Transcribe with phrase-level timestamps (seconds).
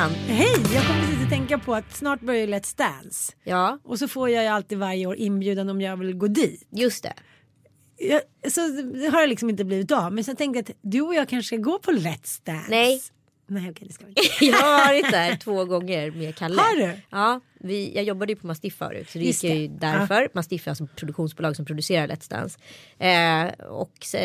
[0.00, 0.10] Ann!
[0.10, 3.32] Hej, jag kommer precis att tänka på att snart börjar Let's Dance.
[3.44, 6.68] Ja, Och så får jag ju alltid varje år inbjudan om jag vill gå dit.
[6.70, 7.12] just det.
[7.96, 8.20] Jag,
[8.52, 10.12] så det har jag liksom inte blivit av.
[10.12, 12.66] Men tänkte jag att du och jag kanske ska gå på Let's Dance.
[12.70, 13.00] Nej.
[13.46, 14.44] Nej okej det ska vi inte.
[14.44, 16.60] Jag har varit där två gånger med Kalle.
[16.62, 16.92] Har du?
[17.10, 19.74] Ja, vi, jag jobbade ju på Mastiff förut så det Just gick jag ju det.
[19.80, 20.28] därför.
[20.34, 22.58] Mastiff är alltså ett produktionsbolag som producerar Let's Dance.
[22.98, 24.16] Eh, och så,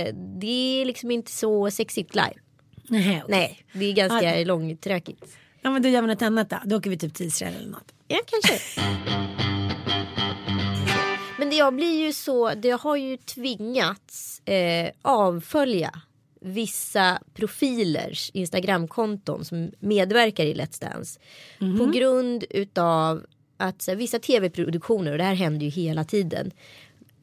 [0.42, 2.34] det är liksom inte så sexigt live.
[2.90, 3.38] Nej, okej.
[3.38, 4.46] Nej, det är ganska Ja.
[4.46, 5.38] långtråkigt.
[5.66, 6.58] Ja men då gör vi något annat då.
[6.66, 7.94] Då åker vi typ till Israel eller något.
[8.08, 8.82] Ja, kanske.
[11.40, 15.92] Men jag blir ju så, det har ju tvingats eh, avfölja
[16.42, 21.20] vissa profilers Instagramkonton som medverkar i Let's Dance.
[21.78, 23.26] På grund utav
[23.58, 26.52] att så vissa tv-produktioner, och det här händer ju hela tiden,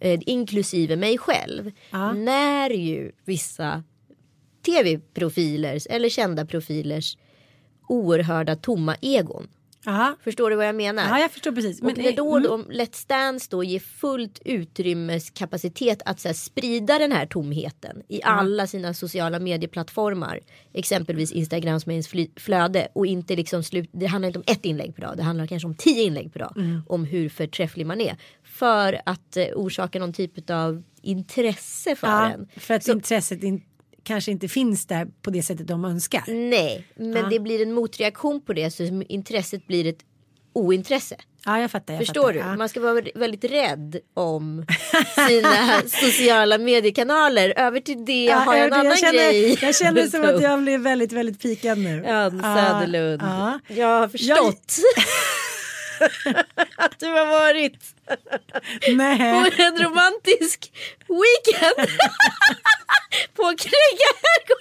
[0.00, 1.72] eh, inklusive mig själv,
[2.14, 3.82] när ju vissa
[4.66, 7.16] tv-profilers eller kända profilers
[7.88, 9.48] oerhörda tomma egon.
[9.84, 10.16] Ja.
[10.24, 11.08] Förstår du vad jag menar?
[11.08, 11.82] ja, jag förstår precis.
[11.82, 12.66] Men Men, när då mm.
[12.70, 18.66] Let's Dance då ger fullt utrymmeskapacitet att så här, sprida den här tomheten i alla
[18.66, 20.40] sina sociala medieplattformar.
[20.72, 23.90] Exempelvis Instagrams mains fly- flöde och inte liksom slut.
[23.92, 25.16] Det handlar inte om ett inlägg per dag.
[25.16, 26.52] Det handlar kanske om tio inlägg per dag.
[26.56, 26.82] Mm.
[26.88, 28.16] Om hur förträfflig man är.
[28.44, 32.48] För att eh, orsaka någon typ av intresse för ja, en.
[32.56, 33.62] för att Så- intresset in,
[34.04, 36.24] kanske inte finns där på det sättet de önskar.
[36.50, 39.98] Nej, men det blir en motreaktion på det så intresset blir ett
[40.52, 41.16] ointresse.
[41.44, 41.94] Ja jag fattar.
[41.94, 42.32] Jag Förstår fattar.
[42.32, 42.38] du?
[42.38, 42.56] Ja.
[42.56, 44.66] Man ska vara väldigt rädd om
[45.28, 47.54] sina sociala mediekanaler.
[47.56, 49.58] Över till det Ja, har jag en jag, annan jag känner, grej.
[49.62, 52.06] Jag känner som att jag blir väldigt, väldigt pikad nu.
[52.06, 53.22] Ann Ja, Söderlund.
[53.22, 53.58] ja.
[53.68, 54.76] Jag har förstått
[56.76, 57.94] att du har varit
[58.88, 59.18] Nej.
[59.18, 60.72] på en romantisk
[61.08, 61.76] weekend
[63.34, 64.58] på herrgård.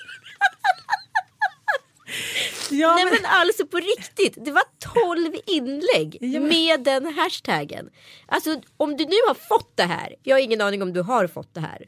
[2.70, 4.64] Ja, Nej men, men alltså på riktigt, det var
[5.06, 7.90] 12 inlägg Ja, men- med den hashtaggen.
[8.28, 11.28] Alltså om du nu har fått det här, jag har ingen aning om du har
[11.28, 11.86] fått det här.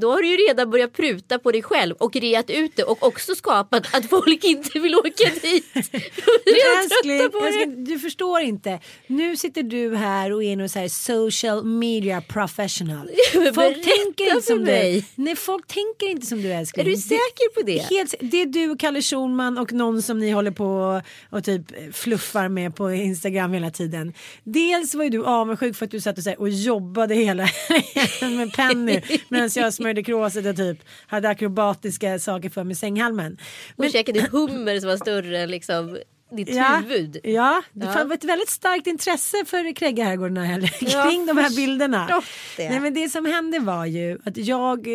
[0.00, 3.06] Då har du ju redan börjat pruta på dig själv och reat ut det och
[3.06, 5.64] också skapat att folk inte vill åka dit.
[5.74, 8.80] Älskling, älskling, du förstår inte.
[9.06, 13.10] Nu sitter du här och är någon så här social media professional.
[13.32, 15.06] Folk berätta tänker inte som mig.
[15.16, 15.22] du.
[15.22, 16.86] Nej, folk tänker inte som du älskling.
[16.86, 17.78] Är du säker på det?
[17.78, 22.48] Helt, det är du, Kalle Schulman och någon som ni håller på och typ fluffar
[22.48, 24.12] med på Instagram hela tiden.
[24.44, 27.42] Dels var ju du avundsjuk för att du satt och, så och jobbade hela
[28.20, 33.38] med Penny medan jag smörjde kråset och typ hade akrobatiska saker för mig i sänghalmen.
[33.76, 35.98] Och käkade hummer som var större än liksom
[36.32, 36.48] ditt
[36.82, 37.16] huvud.
[37.24, 37.92] Ja, det Ja.
[37.92, 42.22] fanns ett väldigt starkt intresse för Krägga herrgården här, Ja, kring de här bilderna.
[42.56, 42.68] det.
[42.70, 44.88] Nej, men det som hände var ju att jag,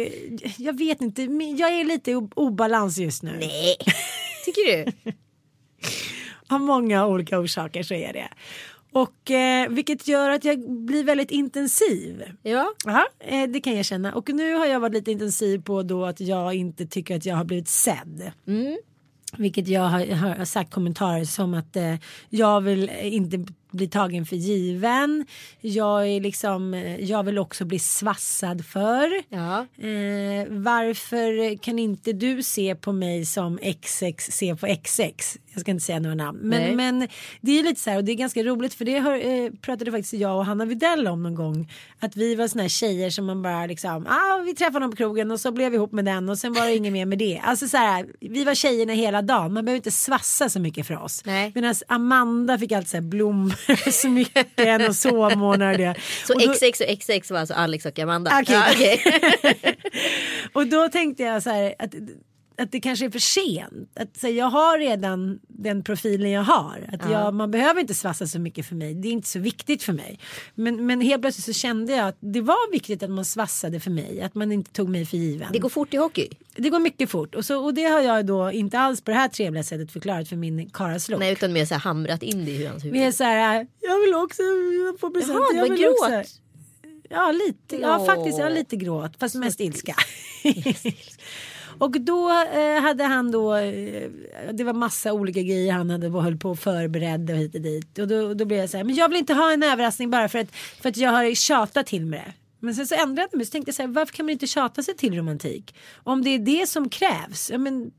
[0.57, 3.37] jag vet inte, men jag är lite i obalans just nu.
[3.39, 3.75] Nej,
[4.45, 5.11] tycker du?
[6.49, 8.27] Av många olika orsaker så är det.
[8.93, 12.23] Och eh, vilket gör att jag blir väldigt intensiv.
[12.41, 12.73] Ja.
[12.85, 14.13] Ja, eh, det kan jag känna.
[14.13, 17.35] Och nu har jag varit lite intensiv på då att jag inte tycker att jag
[17.35, 18.31] har blivit sedd.
[19.37, 20.05] Vilket jag har,
[20.35, 21.95] har sagt kommentarer som att eh,
[22.29, 25.25] jag vill inte bli tagen för given.
[25.61, 29.23] Jag är liksom, jag vill också bli svassad för.
[29.29, 29.59] Ja.
[29.59, 35.37] Eh, varför kan inte du se på mig som XX ser på XX?
[35.53, 36.39] Jag ska inte säga några namn.
[36.43, 36.75] Nej.
[36.75, 37.07] Men, men
[37.41, 39.91] det är lite så här och det är ganska roligt för det har, eh, pratade
[39.91, 41.71] faktiskt jag och Hanna Videll om någon gång.
[41.99, 44.97] Att vi var såna här tjejer som man bara liksom, ah, vi träffade någon på
[44.97, 47.17] krogen och så blev vi ihop med den och sen var det inget mer med
[47.17, 47.41] det.
[47.43, 49.53] Alltså så här, vi var tjejerna hela dagen.
[49.53, 51.25] Man behöver inte svassa så mycket för oss.
[51.55, 53.53] Medan Amanda fick alltid så här blommor,
[53.91, 55.95] smycken och sovmånar och det.
[56.25, 58.39] Så och då- XX och XX var alltså Alex och Amanda?
[58.41, 58.55] Okej.
[58.55, 59.03] Ja, okej.
[60.53, 61.93] Och då tänkte jag så här att,
[62.57, 63.89] att det kanske är för sent.
[63.95, 66.89] Att, så jag har redan den profilen jag har.
[66.93, 68.93] Att jag, man behöver inte svassa så mycket för mig.
[68.93, 70.19] Det är inte så viktigt för mig.
[70.55, 73.91] Men, men helt plötsligt så kände jag att det var viktigt att man svassade för
[73.91, 74.21] mig.
[74.21, 75.47] Att man inte tog mig för given.
[75.53, 76.29] Det går fort i hockey.
[76.55, 77.35] Det går mycket fort.
[77.35, 80.29] Och, så, och det har jag då inte alls på det här trevliga sättet förklarat
[80.29, 81.19] för min karlslok.
[81.19, 83.01] Nej utan mer så här hamrat in det i hans huvud.
[83.01, 84.41] Är så här, jag vill också
[84.99, 85.33] få present.
[85.33, 86.09] Jaha, det jag var vill också.
[86.09, 86.39] gråt.
[87.09, 87.75] Ja, lite.
[87.75, 88.39] Ja, faktiskt.
[88.39, 89.11] Ja, lite gråt.
[89.19, 89.95] Fast mest ilska.
[91.83, 94.09] och då eh, hade han då, eh,
[94.53, 97.99] det var massa olika grejer han hade höll på och förberedde och hit och dit.
[97.99, 100.29] Och då, då blev jag så här, men jag vill inte ha en överraskning bara
[100.29, 102.33] för att, för att jag har tjatat till med det.
[102.59, 104.47] Men sen så ändrade jag mig så tänkte jag så här, varför kan man inte
[104.47, 105.75] tjata sig till romantik?
[106.03, 107.91] Om det är det som krävs, ja, men,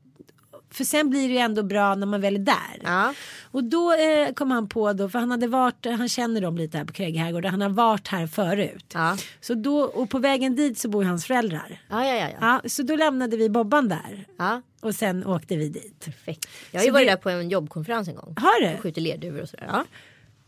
[0.74, 2.80] för sen blir det ju ändå bra när man väl är där.
[2.82, 3.14] Ja.
[3.50, 6.78] Och då eh, kom han på då, för han hade varit, han känner dem lite
[6.78, 8.84] här på Craig Herrgård, han har varit här förut.
[8.94, 9.16] Ja.
[9.40, 11.80] Så då, och på vägen dit så bor hans föräldrar.
[11.90, 12.28] Ja, ja, ja.
[12.40, 12.60] ja.
[12.62, 14.26] Ja, så då lämnade vi Bobban där.
[14.38, 14.62] ja.
[14.80, 16.04] Och sen åkte vi dit.
[16.04, 16.48] Perfekt.
[16.70, 18.34] Jag har ju Så varit det- där på en jobbkonferens en gång.
[18.38, 18.74] Har du?
[18.74, 19.66] Och skjuter lerduvor och sådär.
[19.72, 19.84] Ja.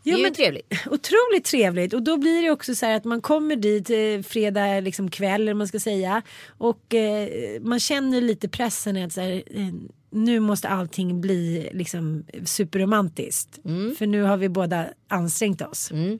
[0.05, 0.73] Det Jo, är ju men- trevligt.
[0.87, 4.81] Otroligt trevligt och då blir det också så här att man kommer dit eh, fredag
[4.81, 6.23] liksom kväll eller man ska säga
[6.59, 7.29] och eh,
[7.61, 9.67] man känner lite pressen att så här, eh,
[10.11, 13.59] nu måste allting bli liksom superromantiskt
[13.99, 15.91] för nu har vi båda ansträngt oss.
[15.91, 16.19] Mm.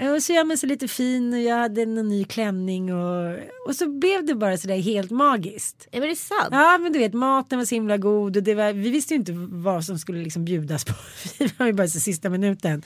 [0.00, 3.36] Ja, Och så gör man sig lite fin och jag hade en ny klänning och,
[3.66, 5.88] och så blev det bara sådär helt magiskt.
[5.90, 6.48] Ja, men det är sant.
[6.50, 9.18] Ja men du vet maten var så himla god och det var, vi visste ju
[9.18, 10.94] inte vad som skulle liksom bjudas på.
[11.38, 12.82] Vi var ju bara så sista minuten.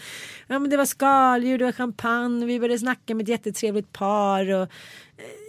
[0.47, 3.93] Ja men det var skaldjur, det var champagne och vi började snacka med ett jättetrevligt
[3.93, 4.53] par.
[4.53, 4.69] Och, eh,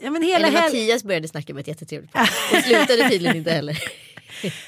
[0.04, 2.30] ja men hela Eller Mattias började snacka med ett jättetrevligt par.
[2.54, 3.84] Och slutade tydligen inte heller.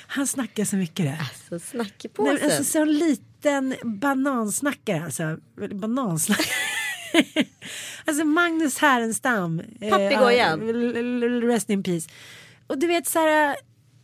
[0.07, 1.17] Han snackar så mycket det.
[1.49, 2.33] Så Nej, snackepåsen.
[2.33, 5.37] men alltså så en liten banansnackare alltså.
[5.75, 6.45] Banansnackare.
[8.05, 9.61] alltså Magnus Härenstam.
[9.81, 10.69] eh, Papegojan.
[10.69, 12.09] l- Rest in peace.
[12.67, 13.55] Och du vet så här.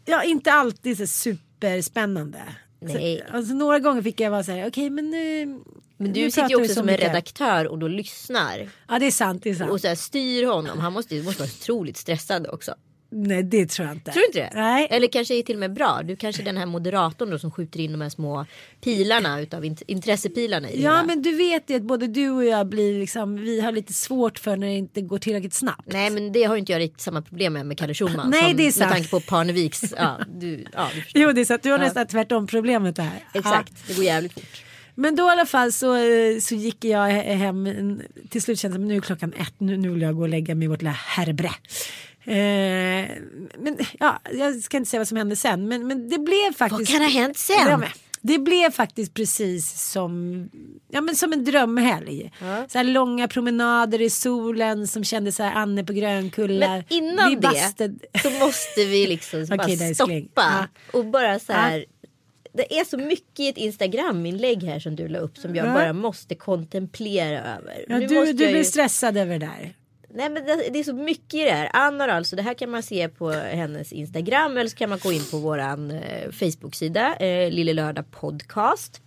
[0.05, 2.41] Ja inte alltid så superspännande.
[2.79, 3.23] Nej.
[3.29, 4.67] Så, alltså, några gånger fick jag vara så här.
[4.67, 5.45] Okej men nu.
[5.45, 5.61] men
[5.97, 8.69] nu du sitter ju också så som en redaktör och då lyssnar.
[8.87, 9.43] Ja det är sant.
[9.43, 9.71] Det är sant.
[9.71, 10.79] Och så här styr honom.
[10.79, 12.75] Han måste måste vara otroligt stressad också.
[13.13, 14.11] Nej det tror jag inte.
[14.11, 14.49] Tror du inte det?
[14.61, 14.87] Nej.
[14.91, 16.01] Eller kanske är till och med bra.
[16.03, 18.45] Du kanske är den här moderatorn då som skjuter in de här små
[18.83, 22.45] pilarna utav int- intressepilarna i det Ja men du vet ju att både du och
[22.45, 23.35] jag blir liksom.
[23.35, 25.83] Vi har lite svårt för när det inte går tillräckligt snabbt.
[25.85, 28.29] Nej men det har ju inte jag riktigt samma problem med med Kalle Schulman.
[28.29, 28.89] Nej, som, det är sant.
[28.89, 29.93] Med tanke på Parneviks.
[29.97, 31.21] Ja, du, ja, du förstår.
[31.21, 33.09] Jo det är så att du har nästan tvärtom problemet där.
[33.33, 34.63] Exakt, det går jävligt fort.
[34.95, 38.01] Men då i alla fall så, eh, så gick jag he- hem.
[38.29, 39.53] Till slut kände jag att nu är klockan ett.
[39.57, 41.51] Nu, nu vill jag gå och lägga mig i vårt lilla herbre.
[42.25, 42.33] Eh,
[43.57, 45.67] men ja, jag ska inte säga vad som hände sen.
[45.67, 46.79] Men, men det blev faktiskt.
[46.79, 47.55] Vad kan ha hänt sen?
[47.69, 47.81] Ja,
[48.21, 50.49] det blev faktiskt precis som,
[50.91, 52.31] ja, men som en drömhelg.
[52.67, 56.67] Så här långa promenader i solen som kändes så här Anne på Grönkulla.
[56.67, 60.11] Men innan Vi det så måste vi liksom bara där stoppa.
[60.13, 60.29] älskling.
[60.93, 61.85] Och bara så här.
[62.53, 65.73] Det är så mycket i ett Instagram-inlägg här som du la upp som jag Ja.
[65.73, 67.85] bara måste kontemplera över.
[67.87, 69.73] Ja, Nu du du ju- stressad över det där.
[70.13, 71.69] Nej men det, det är så mycket i det här.
[71.73, 74.99] Ann har alltså, det här kan man se på hennes Instagram eller så kan man
[75.03, 79.01] gå in på våran eh, Facebook-sida, eh, Lille Lördag Podcast.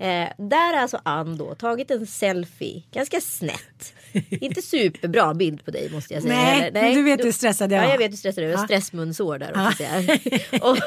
[0.00, 3.94] Eh, där har alltså Ann då tagit en selfie, ganska snett.
[4.30, 6.34] Inte superbra bild på dig måste jag säga.
[6.34, 7.90] Nej, men du vet hur stressad jag Ja, var.
[7.90, 8.52] jag vet hur stressad du är.
[8.52, 8.64] Ja.
[8.64, 9.82] Stressmunsår där också.
[9.82, 10.68] Ja.
[10.70, 10.78] Och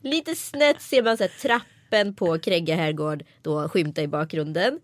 [0.00, 4.78] lite snett ser man så här, trappen på Krägga herrgård då skymta i bakgrunden.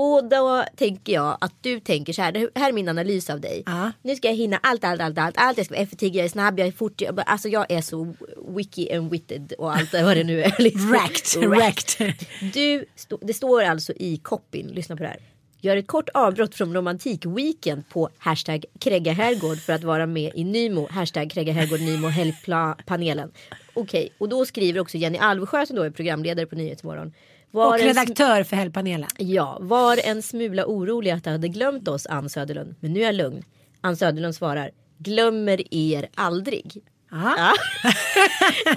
[0.00, 3.40] Och då tänker jag att du tänker så här, det här är min analys av
[3.40, 3.62] dig.
[3.66, 3.92] Ja.
[4.02, 5.56] Nu ska jag hinna allt, allt, allt, allt, allt.
[5.56, 7.00] Jag ska vara effektiv, jag är snabb, jag är fort.
[7.00, 8.14] Jag, alltså jag är så
[8.56, 10.54] wiki and witted och allt vad det nu är.
[10.62, 10.90] Liksom.
[10.90, 12.14] Wrecked, wrecked.
[12.52, 12.84] Du,
[13.20, 15.20] det står alltså i copyn, lyssna på det här.
[15.60, 20.88] Gör ett kort avbrott från romantikweekend på hashtag Herrgård för att vara med i Nymo.
[20.90, 23.30] Hashtag Krägga Herrgård Nymo Helgpanelen.
[23.74, 27.12] Okej, och då skriver också Jenny Alvesjö som då är programledare på Nyhetsmorgon.
[27.52, 29.08] Och redaktör för Helgpanelen.
[29.18, 32.74] Ja, var en smula orolig att jag hade glömt oss Ann Söderlund.
[32.80, 33.44] Men nu är jag lugn.
[33.80, 34.70] Ann Söderlund svarar.
[34.98, 36.84] Glömmer er aldrig.
[37.10, 37.52] Ja.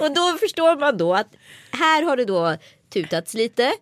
[0.00, 1.28] och då förstår man då att
[1.70, 2.56] här har det då
[2.92, 3.72] tutats lite.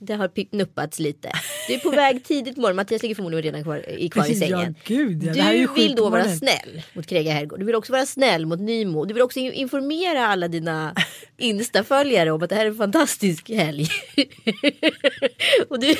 [0.00, 1.32] Det har nuppats lite.
[1.68, 2.76] Du är på väg tidigt på morgonen.
[2.76, 4.74] Mattias ligger förmodligen redan kvar, i- kvar i Ja, sängen.
[4.84, 5.44] gud, ja.
[5.44, 7.58] Är ju Du vill då vara snäll mot Krega Herrgård.
[7.60, 9.04] Du vill också vara snäll mot Nymo.
[9.04, 10.94] Du vill också in- informera alla dina
[11.38, 13.88] Insta-följare om att det här är en fantastisk helg.
[15.68, 15.94] och du,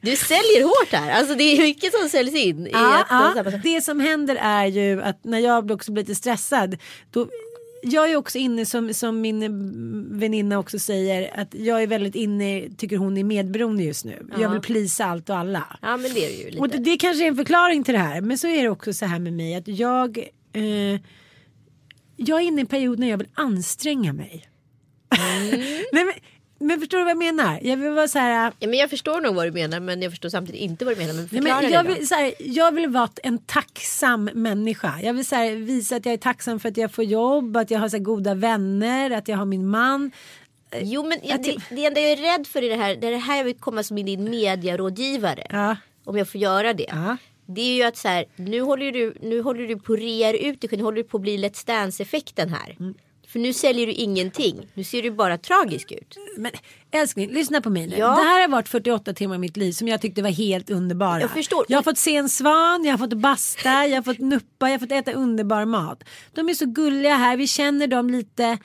[0.00, 1.10] du säljer hårt här.
[1.18, 2.66] Alltså det är mycket som säljs in.
[2.66, 3.32] I Ja, ett, ja.
[3.36, 3.60] samma sak.
[3.62, 6.76] Det som händer är ju att när jag också blir lite stressad
[7.10, 7.28] då
[7.82, 12.68] jag är också inne som, som min väninna också säger att jag är väldigt inne,
[12.76, 14.26] tycker hon är medberoende just nu.
[14.38, 15.78] Jag vill plisa allt och alla.
[15.82, 16.58] Ja men det är ju lite.
[16.60, 18.20] Och det, det kanske är en förklaring till det här.
[18.20, 20.18] Men så är det också så här med mig att jag
[20.52, 21.00] eh,
[22.16, 24.48] jag är inne i en period när jag vill anstränga mig.
[25.18, 25.50] Mm.
[25.92, 26.14] Nej, men,
[26.58, 27.58] men förstår du vad jag menar?
[27.62, 28.52] Jag vill vara så här.
[28.58, 31.00] Ja, men jag förstår nog vad du menar men jag förstår samtidigt inte vad du
[31.00, 31.14] menar.
[31.14, 31.94] Men förklara men jag, det då.
[31.94, 34.94] vill, så här, jag vill vara en tacksam människa.
[35.02, 37.70] Jag vill så här, visa att jag är tacksam för att jag får jobb, att
[37.70, 40.10] jag har så goda vänner, att jag har min man.
[40.80, 43.10] Jo men Jag det, det enda jag är rädd för i det här, det är
[43.10, 45.46] det här jag vill komma som din mediarådgivare.
[45.50, 45.76] Ja.
[46.04, 46.86] Om jag får göra det.
[46.88, 47.16] Ja.
[47.46, 50.34] Det är ju att så här, nu håller du, nu håller du på att rear
[50.34, 52.76] ut dig, nu håller du på att bli Let's Dance effekten här.
[52.80, 52.94] Mm.
[53.28, 56.16] För nu säljer du ingenting, nu ser du bara tragisk ut.
[56.36, 56.52] Men
[56.90, 57.96] älskling, lyssna på mig nu.
[57.96, 58.06] Ja.
[58.06, 61.20] Det här har varit 48 timmar i mitt liv som jag tyckte var helt underbara.
[61.20, 61.64] Jag förstår.
[61.68, 64.74] Jag har fått se en svan, jag har fått basta, jag har fått nuppa, jag
[64.74, 66.04] har fått äta underbar mat.
[66.32, 68.58] De är så gulliga här, vi känner dem lite.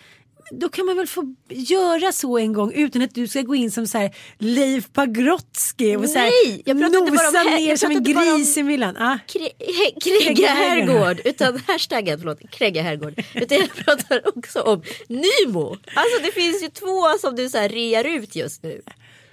[0.51, 3.71] Då kan man väl få göra så en gång utan att du ska gå in
[3.71, 7.37] som så här Leif Pagrotsky och så här Nej, jag pratar inte bara om nosa
[7.49, 8.97] här- ner som en gris i myllan.
[8.97, 9.17] Ah.
[10.01, 13.23] Krega herrgård, utan hashtaggen, förlåt, Krega herrgård.
[13.35, 15.77] Utan jag pratar också om Nymo.
[15.95, 18.81] Alltså det finns ju två som du så här rear ut just nu.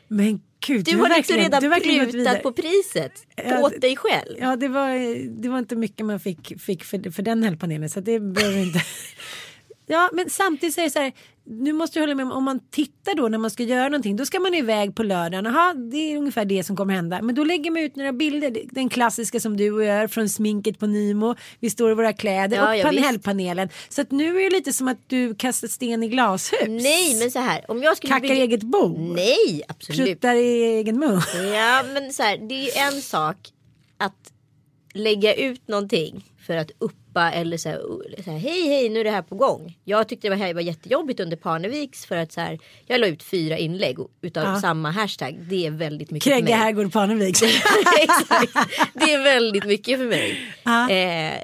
[0.08, 4.36] Men gud, Du har har liksom redan du prutat på priset Ja, åt dig själv.
[4.40, 8.00] Ja, det var, det var inte mycket man fick, fick för, för den helgpanelen så
[8.00, 8.82] det behöver inte.
[9.90, 11.12] Ja, men samtidigt så är det så här.
[11.50, 14.16] Nu måste jag hålla med om, om man tittar då när man ska göra någonting.
[14.16, 15.44] Då ska man iväg på lördagen.
[15.44, 17.22] Jaha, det är ungefär det som kommer hända.
[17.22, 18.56] Men då lägger man ut några bilder.
[18.70, 21.34] Den klassiska som du och jag gör från sminket på Nimo.
[21.60, 23.68] Vi står i våra kläder Ja, och panelpanelen.
[23.88, 26.68] Så att nu är det lite som att du kastar sten i glashus.
[26.68, 29.12] Nej men så här, om jag skulle Kackar i eget bo.
[29.14, 30.06] Nej absolut.
[30.06, 31.20] Pruttar i egen mun.
[31.54, 33.36] Ja men så här, det är ju en sak
[33.98, 34.32] att
[34.94, 36.70] lägga ut någonting för att
[37.18, 37.78] uppa eller så här,
[38.24, 39.78] så här hej hej nu är det här på gång.
[39.84, 43.06] Jag tyckte det var, här var jättejobbigt under Parneviks för att så här, jag la
[43.06, 44.60] ut fyra inlägg utav Ja.
[44.60, 45.38] samma hashtag.
[45.50, 46.52] Det är väldigt mycket mig.
[46.52, 47.36] Herrgård Parnevik.
[48.02, 48.52] Exakt.
[48.94, 50.36] Det är väldigt mycket för mig.
[50.64, 50.90] Ja.
[50.90, 51.34] Eh,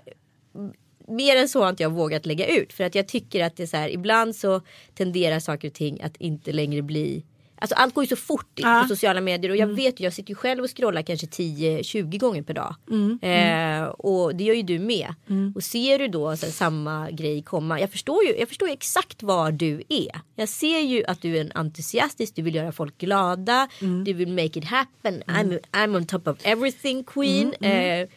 [1.09, 2.73] mer än så har inte jag vågat lägga ut.
[2.73, 4.61] För att jag tycker att det är så här, ibland så
[4.95, 7.25] tenderar saker och ting att inte längre bli
[7.59, 8.69] Alltså allt går ju så fort Ja.
[8.69, 8.83] Mm.
[8.83, 12.19] på sociala medier och jag vet ju, jag sitter ju själv och scrollar kanske 10-20
[12.19, 12.75] gånger per dag.
[12.91, 13.19] Mm.
[13.23, 15.15] Eh, och det gör ju du med.
[15.55, 18.75] Och ser du då så här, samma grej komma, jag förstår ju jag förstår ju
[18.75, 20.21] exakt var du är.
[20.37, 24.05] Jag ser ju att du är en entusiastisk, du vill göra folk glada, Mm.
[24.05, 27.53] du vill make it happen, I'm, I'm on top of everything queen.
[27.61, 28.09] Eh,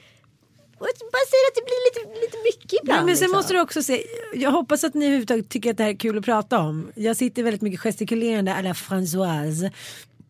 [0.80, 3.02] och bara säger att det blir lite, lite mycket ibland.
[3.02, 3.38] Ja, men sen liksom.
[3.38, 4.04] måste du också se,
[4.34, 6.92] jag hoppas att ni överhuvudtaget tycker att det här är kul att prata om.
[6.96, 9.72] Jag sitter väldigt mycket gestikulerande à la Françoise.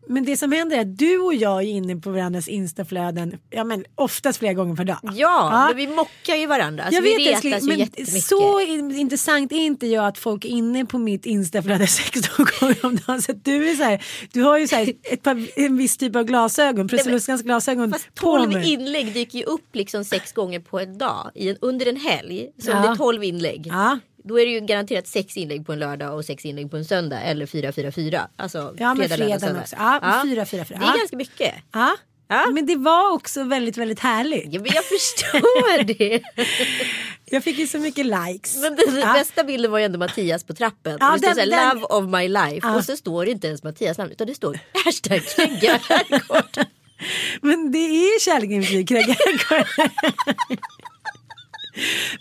[0.08, 3.64] Men det som händer är att du och jag är inne på varandras instaflöden, ja
[3.64, 4.98] men oftast flera gånger per dag.
[5.14, 6.84] Ja, men vi mockar ju varandra.
[6.84, 8.22] Alltså, jag vi vet retas ju men jättemycket.
[8.24, 12.86] så in- intressant är inte jag att folk är inne på mitt instaflöde 16 gånger
[12.86, 13.22] om dagen.
[13.22, 16.16] Så du är så här, du har ju så här ett par, en viss typ
[16.16, 18.72] av glasögon, Prussiluskans glasögon Fast på 12 mig.
[18.72, 21.30] inlägg dyker ju upp liksom sex gånger på en dag.
[21.34, 22.48] I en, under en helg.
[22.58, 22.74] Så Ja.
[22.82, 23.66] det är 12 inlägg.
[23.66, 23.98] Ja.
[24.28, 26.84] Då är det ju garanterat sex inlägg på en lördag och sex inlägg på en
[26.84, 27.20] söndag.
[27.20, 28.28] Eller fyra, fyra, fyra.
[28.36, 29.76] Alltså Ja, men fredag, lördag, också.
[29.78, 30.78] Ja, fyra, fyra, fyra.
[30.78, 30.96] Det är Ja.
[30.98, 31.54] ganska mycket.
[31.72, 31.96] Ja.
[32.30, 32.46] Ja.
[32.50, 34.52] Men det var också väldigt, väldigt härligt.
[34.54, 36.22] Ja, men jag förstår det.
[37.24, 38.56] Jag fick ju så mycket likes.
[38.56, 39.12] Men den Ja.
[39.12, 40.96] bästa bilden var ju ändå Mattias på trappen.
[41.00, 42.66] Ja, det står den- så här, den- love of my life.
[42.68, 42.76] Ja.
[42.76, 45.20] Och så står det inte ens Mattias namn utan det står hashtag
[45.88, 46.66] herrgård.
[47.42, 49.66] Men det är kärleken i Herrgård.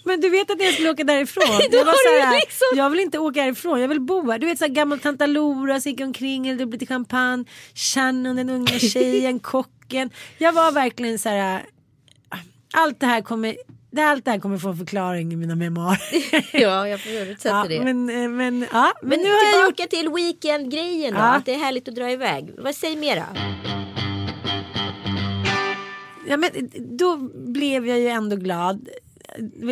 [0.04, 1.44] Men du vet att jag skulle åka därifrån.
[1.72, 4.32] Jag, var har så här, du liksom- jag vill inte åka härifrån, jag vill bo
[4.32, 4.40] här.
[4.40, 8.50] Du vet så här, gammal tanta Lora som gick omkring, eller lite champagne, Shannon den
[8.50, 10.10] unga tjejen, kocken.
[10.38, 11.66] Jag var verkligen så här,
[12.74, 13.58] allt det här kommer,
[13.92, 16.00] det, allt det här kommer få en förklaring i mina memoarer.
[16.62, 17.84] ja, jag förutsätter ja, det.
[17.84, 21.20] men, eh, men, ja, men, Men nu har jag gjort tillbaka till weekendgrejen då.
[21.20, 21.36] Ja.
[21.36, 22.54] Att det är härligt att dra iväg.
[22.58, 23.26] Vad säg mera?
[26.30, 26.52] Ja, men
[26.98, 28.90] då blev jag ju ändå glad.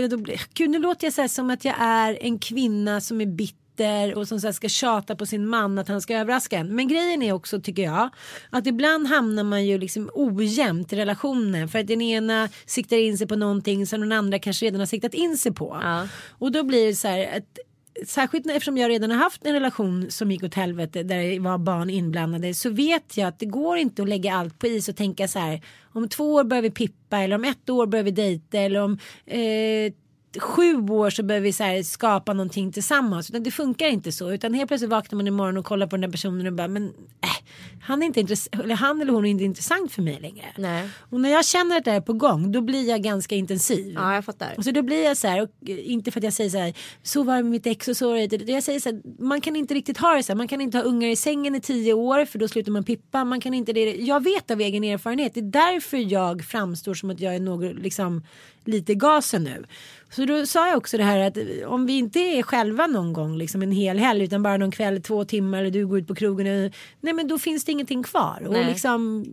[0.09, 0.17] Då
[0.53, 4.17] gud, nu låter jag så här som att jag är en kvinna som är bitter
[4.17, 6.75] och som så ska tjata på sin man att han ska överraska en.
[6.75, 8.09] Men grejen är också tycker jag
[8.49, 13.17] att ibland hamnar man ju liksom ojämnt i relationen för att den ena siktar in
[13.17, 15.79] sig på någonting som den andra kanske redan har siktat in sig på.
[15.83, 16.07] Ja.
[16.29, 17.59] Och då blir det så här att
[18.07, 21.57] särskilt eftersom jag redan har haft en relation som gick åt helvete där det var
[21.57, 24.95] barn inblandade så vet jag att det går inte att lägga allt på is och
[24.95, 25.61] tänka så här
[25.93, 28.97] om två år börjar vi pippa eller om ett år börjar vi dejta eller om
[29.25, 29.93] eh,
[30.39, 33.29] sju år så behöver vi så här skapa någonting tillsammans.
[33.29, 34.31] Utan det funkar inte så.
[34.31, 36.85] Utan helt plötsligt vaknar man imorgon och kollar på den där personen och bara men
[36.87, 37.45] äh,
[37.81, 40.45] han, är inte intress- eller han eller hon är inte intressant för mig längre.
[40.57, 40.89] Nej.
[41.09, 43.93] Och när jag känner att det är på gång då blir jag ganska intensiv.
[43.95, 44.53] Ja, jag fattar.
[44.57, 46.57] Och så då blir jag så här, och eh, inte för att jag säger så
[46.57, 46.73] här,
[47.03, 48.51] så var det med mitt ex och så var det.
[48.51, 50.77] Jag säger så här, man kan inte riktigt ha det så här, man kan inte
[50.77, 53.23] ha ungar i sängen i tio år för då slutar man pippa.
[53.23, 53.95] Man kan inte det.
[53.95, 57.75] Jag vet av egen erfarenhet, det är därför jag framstår som att jag är något,
[57.75, 58.23] liksom,
[58.67, 59.65] lite gasen nu.
[60.09, 63.13] Så då sa jag också det här att eh, om vi inte är själva någon
[63.13, 66.07] gång liksom en hel helg utan bara någon kväll, två timmar eller du går ut
[66.07, 66.47] på krogen.
[66.65, 68.43] eh, Nej men då finns det ingenting kvar.
[68.47, 68.65] Och Nej.
[68.65, 69.25] liksom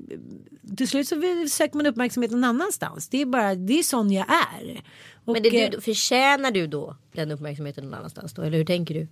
[0.76, 1.14] till slut så
[1.48, 3.08] söker man uppmärksamhet någon annanstans.
[3.08, 4.82] Det är bara, det är sån jag är.
[5.24, 8.42] Och, Men det eh, du, förtjänar du då den uppmärksamheten någon annanstans då?
[8.42, 9.08] Eller hur tänker du?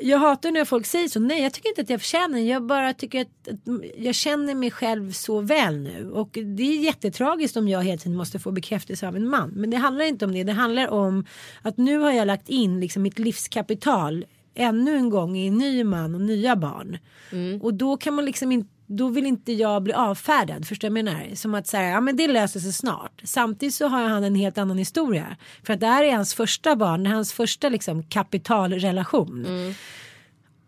[0.00, 1.20] Jag hatar när folk säger så.
[1.20, 2.44] Nej, jag tycker inte att jag förtjänar det.
[2.44, 3.58] Jag bara tycker att, att
[3.96, 6.10] jag känner mig själv så väl nu.
[6.10, 9.50] Och det är jättetragiskt om jag hela tiden måste få bekräftelse av en man.
[9.50, 10.44] Men det handlar inte om det.
[10.44, 11.24] Det handlar om
[11.62, 14.24] att nu har jag lagt in liksom mitt livskapital
[14.54, 16.98] ännu en gång i en ny man och nya barn.
[17.62, 21.04] Och då kan man liksom inte då vill inte jag bli avfärdad, förstår du jag
[21.04, 21.34] menar?
[21.34, 23.22] Som att säga, ja men det löser sig snart.
[23.24, 25.36] Samtidigt så har han en helt annan historia.
[25.62, 29.46] För att det här är hans första barn, hans första liksom kapitalrelation.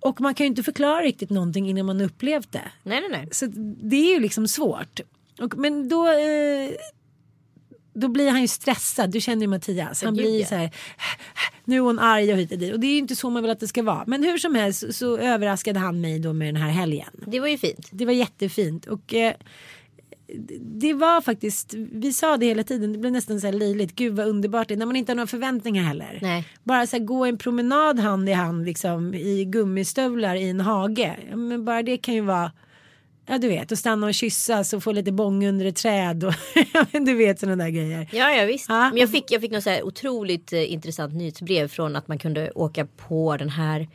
[0.00, 2.72] Och man kan ju inte förklara riktigt någonting innan man upplevt det.
[2.82, 3.28] Nej, nej, nej.
[3.30, 3.46] Så
[3.82, 5.00] det är ju liksom svårt.
[5.40, 6.70] Och, men då, eh,
[8.00, 9.10] då blir han ju stressad.
[9.10, 10.02] Du känner ju Mattias.
[10.02, 10.70] Han blir så här.
[11.64, 12.72] Nu är hon arg och hit och dit.
[12.72, 14.04] Och det är ju inte så man vill att det ska vara.
[14.06, 17.10] Men hur som helst så, överraskade han mig då med den här helgen.
[17.26, 17.88] Det var ju fint.
[17.90, 18.86] Det var jättefint.
[18.86, 19.34] Och eh,
[20.60, 23.94] det var faktiskt, vi sa det hela tiden, det blev nästan så här löjligt.
[23.94, 26.18] Gud vad underbart det är när man inte har några förväntningar heller.
[26.22, 26.44] Nej.
[26.64, 31.16] Bara så här, gå en promenad hand i hand liksom i gummistövlar i en hage.
[31.34, 32.52] Men bara det kan ju vara
[33.30, 36.34] Ja du vet och stanna och kyssas och få lite bång under ett träd och
[36.92, 38.08] du vet sådana där grejer.
[38.12, 38.66] Ja, ja visst.
[38.68, 38.88] Ja.
[38.88, 42.18] Men jag fick, jag fick något så här otroligt eh, intressant nyhetsbrev från att man
[42.18, 43.88] kunde åka på den här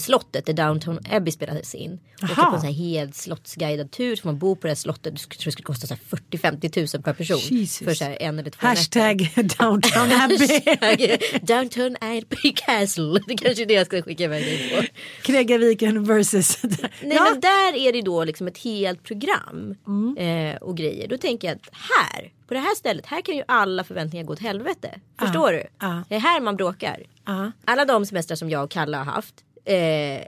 [0.00, 2.00] slottet där Downton Abbey spelades in.
[2.22, 2.50] Åka Jaha.
[2.50, 4.16] på en sån här helt slottsguidad tur.
[4.16, 5.04] Så man bor på det här slottet.
[5.04, 7.38] Jag tror det skulle kosta så här 40-50 tusen per person.
[7.38, 7.86] Jesus.
[7.86, 10.38] För så här en eller två Hashtag downtown Abbey.
[10.38, 13.20] Hashtag Downton Abbey Castle.
[13.26, 14.86] Det kanske är det jag ska skicka iväg dig på.
[15.22, 16.62] Krägarviken versus.
[16.62, 17.24] Nej ja.
[17.30, 19.74] men där är det då liksom ett helt program
[20.18, 21.08] eh, och grejer.
[21.08, 24.32] Då tänker jag att här, på det här stället, här kan ju alla förväntningar gå
[24.32, 25.00] åt helvete.
[25.18, 25.64] Förstår du?
[25.80, 26.04] ja.
[26.08, 27.02] Det är här man bråkar.
[27.24, 27.52] Ja.
[27.64, 29.34] Alla de semestrar som jag och Kalle har haft.
[29.64, 30.24] Eh,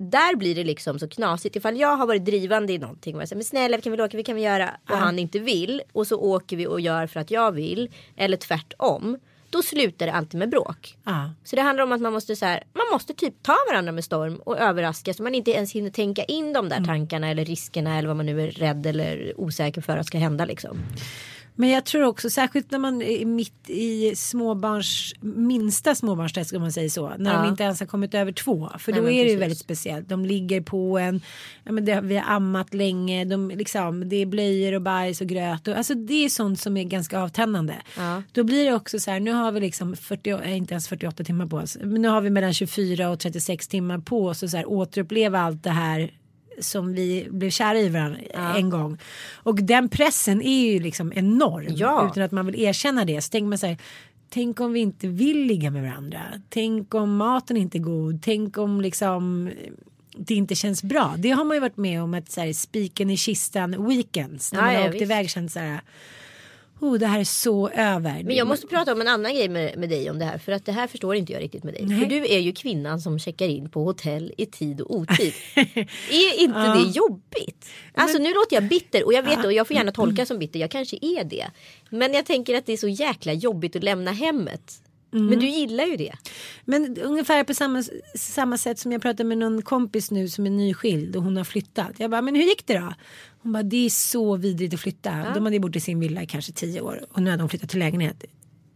[0.00, 3.28] där blir det liksom så knasigt ifall jag har varit drivande i någonting och jag
[3.28, 6.06] säger men snälla kan vi åka, vi kan vi göra och han inte vill och
[6.06, 9.18] så åker vi och gör för att jag vill eller tvärtom.
[9.50, 10.96] Då slutar det alltid med bråk.
[11.04, 11.30] Ja.
[11.44, 14.04] Så det handlar om att man måste så här, man måste typ ta varandra med
[14.04, 16.86] storm och överraska så man inte ens hinner tänka in de där Mm.
[16.86, 20.44] tankarna eller riskerna eller vad man nu är rädd eller osäker för att ska hända
[20.44, 20.78] liksom.
[21.60, 26.72] Men jag tror också särskilt när man är mitt i småbarns minsta småbarnstest om man
[26.72, 27.12] säger så.
[27.18, 27.42] När Ja.
[27.42, 28.70] de inte ens har kommit över två.
[28.78, 30.08] För Nej, då men är det ju väldigt speciellt.
[30.08, 31.20] De ligger på en.
[31.64, 33.24] Ja, men det, vi har ammat länge.
[33.24, 35.68] De, liksom, det är blöjor och bajs och gröt.
[35.68, 37.74] Och, alltså det är sånt som är ganska avtändande.
[37.96, 38.22] Ja.
[38.32, 39.20] Då blir det också så här.
[39.20, 41.78] Nu har vi liksom 40, eh, inte ens 48 timmar på oss.
[41.80, 44.42] Men nu har vi mellan 24 och 36 timmar på oss.
[44.42, 46.10] Och så här, återuppleva allt det här
[46.60, 48.20] som vi blev kära i varandra
[48.56, 48.98] en gång.
[49.34, 51.66] Och den pressen är ju liksom enorm.
[51.68, 52.08] Ja.
[52.12, 53.22] Utan att man vill erkänna det.
[53.22, 53.76] Så tänker man så här.
[54.30, 56.20] Tänk om vi inte vill ligga med varandra.
[56.48, 58.22] Tänk om maten inte är god.
[58.22, 59.50] Tänk om liksom
[60.16, 61.14] det inte känns bra.
[61.18, 64.52] Det har man ju varit med om att så här, spiken i kistan weekends.
[64.52, 65.02] När Ja, man ja, har åkt visst.
[65.02, 65.80] iväg känt så här.
[66.80, 68.22] Oh, det här är så över.
[68.22, 70.52] Men jag måste prata om en annan grej med, med dig om det här för
[70.52, 71.86] att det här förstår inte jag riktigt med dig.
[71.86, 72.00] Nej.
[72.00, 75.32] För du är ju kvinnan som checkar in på hotell i tid och otid.
[76.10, 77.66] är inte det jobbigt?
[77.94, 80.60] Alltså nu låter jag bitter och jag vet och jag får gärna tolka som bitter.
[80.60, 81.46] Jag kanske är det.
[81.90, 84.82] Men jag tänker att det är så jäkla jobbigt att lämna hemmet.
[85.12, 85.26] Mm.
[85.26, 86.14] Men du gillar ju det.
[86.64, 90.50] Men ungefär på samma, samma sätt som jag pratade med någon kompis nu som är
[90.50, 91.92] nyskild och hon har flyttat.
[91.96, 92.94] Jag bara, men hur gick det då?
[93.42, 95.32] Hon bara, det är så vidrigt att flytta.
[95.34, 97.70] De hade bott i sin villa i kanske tio år och nu har de flyttat
[97.70, 98.24] till lägenhet.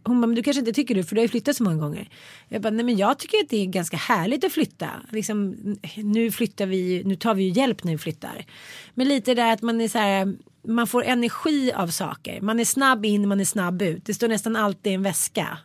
[0.05, 1.77] Hon bara, men du kanske inte tycker det för du har ju flyttat så många
[1.77, 2.09] gånger.
[2.49, 4.89] Jag bara, nej men jag tycker att det är ganska härligt att flytta.
[5.11, 5.55] Liksom,
[5.95, 8.45] nu flyttar vi, nu tar vi ju hjälp när vi flyttar.
[8.93, 10.35] Men lite där att man är så här,
[10.67, 12.41] man får energi av saker.
[12.41, 14.05] Man är snabb in, man är snabb ut.
[14.05, 15.57] Det står nästan alltid en väska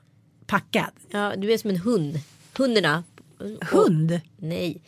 [0.49, 0.91] packad.
[1.11, 2.21] Ja, du är som en hund.
[2.59, 3.05] Hundarna.
[3.71, 4.21] Hund?
[4.37, 4.81] Nej.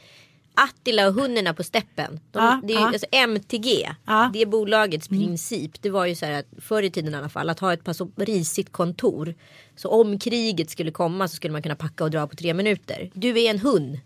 [0.55, 2.21] Attila och hundarna på steppen.
[2.33, 2.89] De, Ja, det är ju, ja.
[2.89, 4.31] alltså MTG, Ja.
[4.35, 5.23] det bolagets Mm.
[5.27, 5.83] princip.
[5.83, 7.85] Det var ju så här att förr i tiden i alla fall att ha ett
[7.85, 9.35] par så risigt kontor.
[9.77, 13.11] Så om kriget skulle komma så skulle man kunna packa och dra på tre minuter.
[13.15, 14.01] Du är en hund.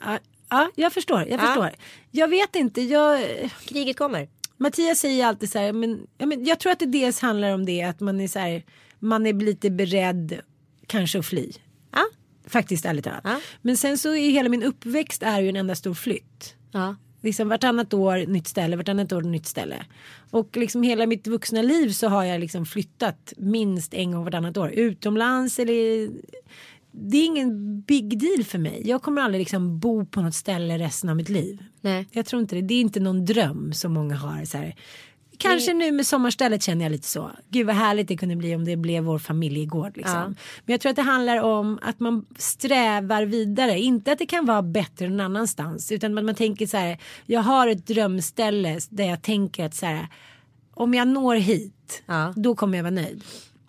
[0.00, 0.18] Ja,
[0.50, 1.20] ja jag förstår.
[1.20, 1.46] Jag Ja.
[1.46, 1.70] förstår.
[2.10, 2.82] Jag vet inte.
[2.82, 3.26] Jag,
[3.64, 4.28] Kriget kommer.
[4.56, 5.72] Mattias säger alltid så här.
[5.72, 8.38] Men, ja, men jag tror att det dels handlar om det att man är så
[8.38, 8.62] här.
[8.98, 10.40] Man är lite beredd
[10.86, 11.52] kanske att fly.
[11.92, 12.04] Ja.
[12.46, 13.20] Faktiskt ärligt talat.
[13.24, 13.40] Ja.
[13.62, 16.54] Men sen så är hela min uppväxt är ju en enda stor flytt.
[16.72, 16.96] Ja.
[17.22, 19.84] Liksom vartannat år nytt ställe, vartannat år nytt ställe.
[20.30, 24.56] Och liksom hela mitt vuxna liv så har jag liksom flyttat minst en gång vartannat
[24.56, 24.70] år.
[24.70, 26.08] Utomlands eller
[26.92, 28.82] det är ingen big deal för mig.
[28.84, 31.62] Jag kommer aldrig liksom bo på något ställe resten av mitt liv.
[31.80, 32.08] Nej.
[32.10, 32.62] Jag tror inte det.
[32.62, 34.44] Det är inte någon dröm som många har.
[34.44, 34.74] Så här.
[35.38, 37.30] Kanske nu med sommarstället känner jag lite så.
[37.48, 39.96] Gud vad härligt det kunde bli om det blev vår familjegård.
[39.96, 40.16] Liksom.
[40.16, 40.26] Ja.
[40.64, 43.78] Men jag tror att det handlar om att man strävar vidare.
[43.78, 45.92] Inte att det kan vara bättre någon annanstans.
[45.92, 46.98] Utan att man tänker så här.
[47.26, 50.08] Jag har ett drömställe där jag tänker att så här.
[50.74, 52.02] Om jag når hit.
[52.06, 52.32] Ja.
[52.36, 53.24] Då kommer jag vara nöjd.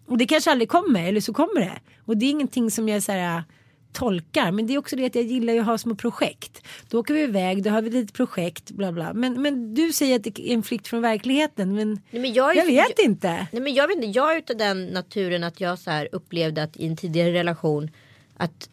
[0.08, 1.08] Och det kanske aldrig kommer.
[1.08, 1.80] Eller så kommer det.
[2.06, 3.44] Och det är ingenting som jag så här
[3.92, 4.52] tolkar.
[4.52, 6.62] Men det är också det att jag gillar ju att ha små projekt.
[6.90, 9.14] Då åker vi iväg, då har vi ett litet projekt, bla bla.
[9.14, 11.76] Men, men du säger att det är en flykt från verkligheten.
[11.76, 13.48] Men, Nej, men jag, är- jag vet inte.
[13.52, 16.64] Nej, men jag vet inte, jag är utav den naturen att jag så här upplevde
[16.64, 17.90] att i en tidigare relation
[18.38, 18.70] att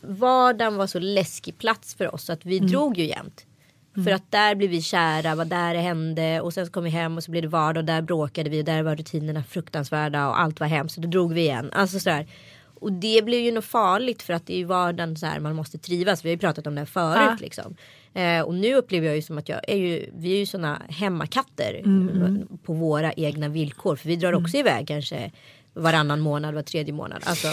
[0.00, 2.70] vardagen var så läskig plats för oss att vi Mm.
[2.70, 3.46] drog ju jämt.
[4.04, 6.90] För att där blev vi kära, vad där det hände och sen så kom vi
[6.90, 10.28] hem och så blev det vardag och där bråkade vi och där var rutinerna fruktansvärda
[10.28, 11.70] och allt var hemskt och då drog vi igen.
[11.72, 12.26] Alltså sådär.
[12.84, 15.54] Och det blev ju nog farligt för att det är ju vardagen så här man
[15.56, 16.24] måste trivas.
[16.24, 17.36] Vi har ju pratat om det här förut Ja.
[17.40, 17.76] liksom.
[18.14, 20.82] Eh, och nu upplever jag ju som att jag är ju, vi är ju sådana
[20.88, 23.96] hemmakatter Mm, på våra egna villkor.
[23.96, 25.30] För vi drar också iväg kanske
[25.74, 27.22] varannan månad, var tredje månad.
[27.26, 27.48] Alltså,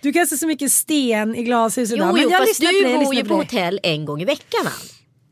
[0.00, 1.98] Du kastar så mycket sten i glashuset.
[1.98, 3.36] jo, men jo, jag fast du på jag bor ju på dig.
[3.36, 4.66] hotell en gång i veckan.
[4.66, 4.72] Ann.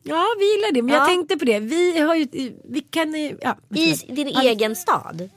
[0.02, 0.82] Ja, vi gillar det.
[0.82, 1.06] Men jag Ja.
[1.06, 1.60] tänkte på det.
[1.60, 2.26] Vi har ju,
[2.64, 3.56] vi kan ja.
[3.74, 5.28] I din egen stad.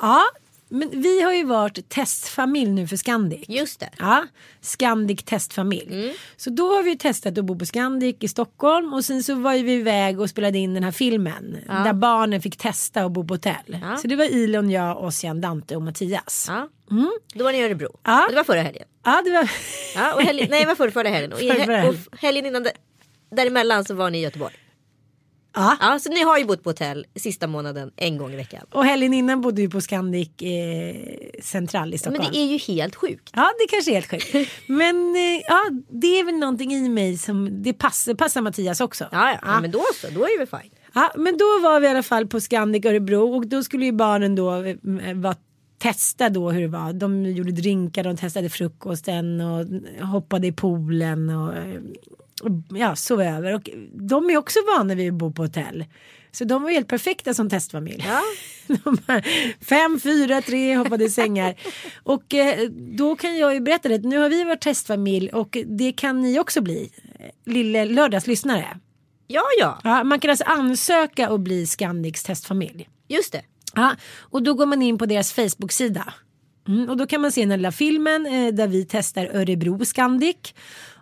[0.00, 0.22] Ja,
[0.68, 3.48] men vi har ju varit testfamilj nu för Scandic.
[3.48, 3.90] Just det.
[3.98, 4.26] Ja,
[4.60, 5.94] Scandic testfamilj.
[6.04, 6.14] Mm.
[6.36, 9.52] Så då har vi testat att bo på Scandic i Stockholm och sen så var
[9.52, 13.34] vi iväg och spelade in den här filmen där barnen fick testa att bo på
[13.34, 13.78] hotell.
[13.82, 13.96] Ja.
[13.96, 16.46] Så det var Ilon, jag, Ossian, Dante och Mattias.
[16.48, 17.12] Ja, Ja.
[17.34, 17.98] Då var ni i Örebro.
[18.02, 18.24] Ja.
[18.24, 18.88] Och Det var förra helgen.
[19.24, 19.50] det var...
[19.94, 21.32] Ja, och helgen nej, det var förra, förra helgen.
[21.32, 21.50] Och, i,
[21.88, 22.72] och helgen innan det,
[23.30, 24.54] däremellan så var ni i Göteborg.
[25.56, 25.76] Ja.
[25.80, 28.66] Ja, så ni har ju bott på hotell sista månaden en gång i veckan.
[28.70, 30.96] Och helgen innan bodde vi på Scandic eh,
[31.42, 32.28] Central i Men Stockholm.
[32.32, 33.30] det är ju helt sjukt.
[33.34, 34.52] Ja, det kanske är helt sjukt.
[34.66, 39.04] Men eh, ja, det är väl någonting i mig som det passar, passar Mattias också.
[39.12, 39.60] Ja, ja, ja.
[39.60, 40.70] men då så, då är väl fine.
[40.94, 43.92] Ja, men då var vi i alla fall på Scandic Örebro och då skulle ju
[43.92, 44.76] barnen då eh,
[45.14, 45.36] vara
[45.78, 46.92] testa då hur det var.
[46.92, 49.66] De gjorde drinkar, de testade frukosten och
[50.06, 51.80] hoppade i poolen och, eh,
[52.18, 52.25] och
[52.68, 53.54] ja, sov över.
[53.54, 55.84] Och de är också vana vid att bo på hotell.
[56.32, 58.04] Så de var helt perfekta som testfamilj.
[58.08, 58.22] Ja.
[59.68, 61.54] Fem, fyra, tre hoppade i sängar.
[62.02, 63.98] Och eh, då kan jag ju berätta det.
[63.98, 66.90] Nu har vi varit testfamilj och det kan ni också bli.
[67.18, 68.78] eh, Lille lördagslyssnare.
[69.26, 72.88] Ja, ja, Ja, man kan alltså ansöka och bli Scandics testfamilj.
[73.08, 73.42] just det.
[73.74, 76.14] Ja, och då går man in på deras Facebook-sida.
[76.68, 80.54] Mm, och då kan man se den lilla filmen eh, där vi testar Örebro Scandic.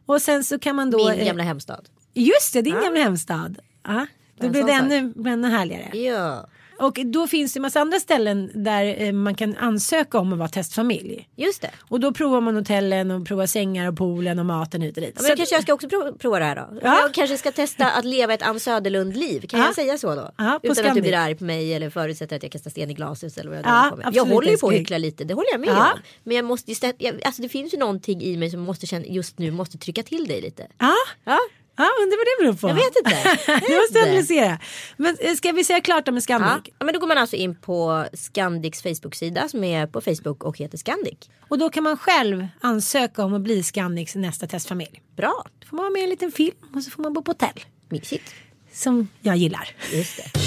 [0.06, 1.10] Och sen så kan man då...
[1.10, 1.88] Min eh, gamla hemstad.
[2.14, 3.58] Just det, din gamla hemstad.
[3.82, 4.06] Ja,
[4.38, 5.98] då En blir sån det ännu, ännu härligare.
[5.98, 6.46] Ja,
[6.78, 10.38] Och då finns det en massa andra ställen där eh, man kan ansöka om att
[10.38, 11.28] vara testfamilj.
[11.36, 11.70] just det.
[11.88, 15.12] Och då provar man hotellen och provar sängar och poolen och maten hit och dit.
[15.16, 16.78] Ja, men Så kanske jag ska också prov- prova det här då.
[16.82, 17.00] Ja.
[17.00, 19.46] Jag kanske ska testa att leva ett Ann Söderlund-liv.
[19.46, 19.66] Kan Ja.
[19.66, 20.30] jag säga så då?
[20.38, 21.02] Ja, Utan att du Scandic.
[21.02, 23.66] blir arg på mig eller förutsätter att jag kastar sten i glashus eller vad jag
[23.66, 24.04] Ja, med.
[24.04, 25.92] Jag absolut, håller ju på att hyckla lite, det håller jag med Ja.
[25.92, 25.98] om.
[26.24, 26.76] Men jag måste ju
[27.24, 30.26] alltså det finns ju någonting i mig som måste känna just nu måste trycka till
[30.26, 30.66] dig lite.
[30.78, 30.92] Ja,
[31.24, 31.38] Ja,
[31.76, 32.68] ja undrar vad det beror på.
[32.68, 33.38] Jag vet inte.
[33.68, 34.58] Det måste jag analysera.
[34.96, 36.48] Men eh, ska vi säga klart om Scandic?
[36.64, 36.72] ja.
[36.78, 40.58] ja men då går man alltså in på Scandics Facebook-sida som är på Facebook och
[40.58, 41.18] heter Scandic.
[41.48, 45.02] Och då kan man själv ansöka om att bli Scandics nästa testfamilj.
[45.16, 47.22] Bra, Då får man vara med i en liten film och så får man bo
[47.22, 47.64] på hotell.
[47.88, 48.34] mysigt.
[48.72, 49.68] Som jag gillar.
[49.92, 50.40] Just det.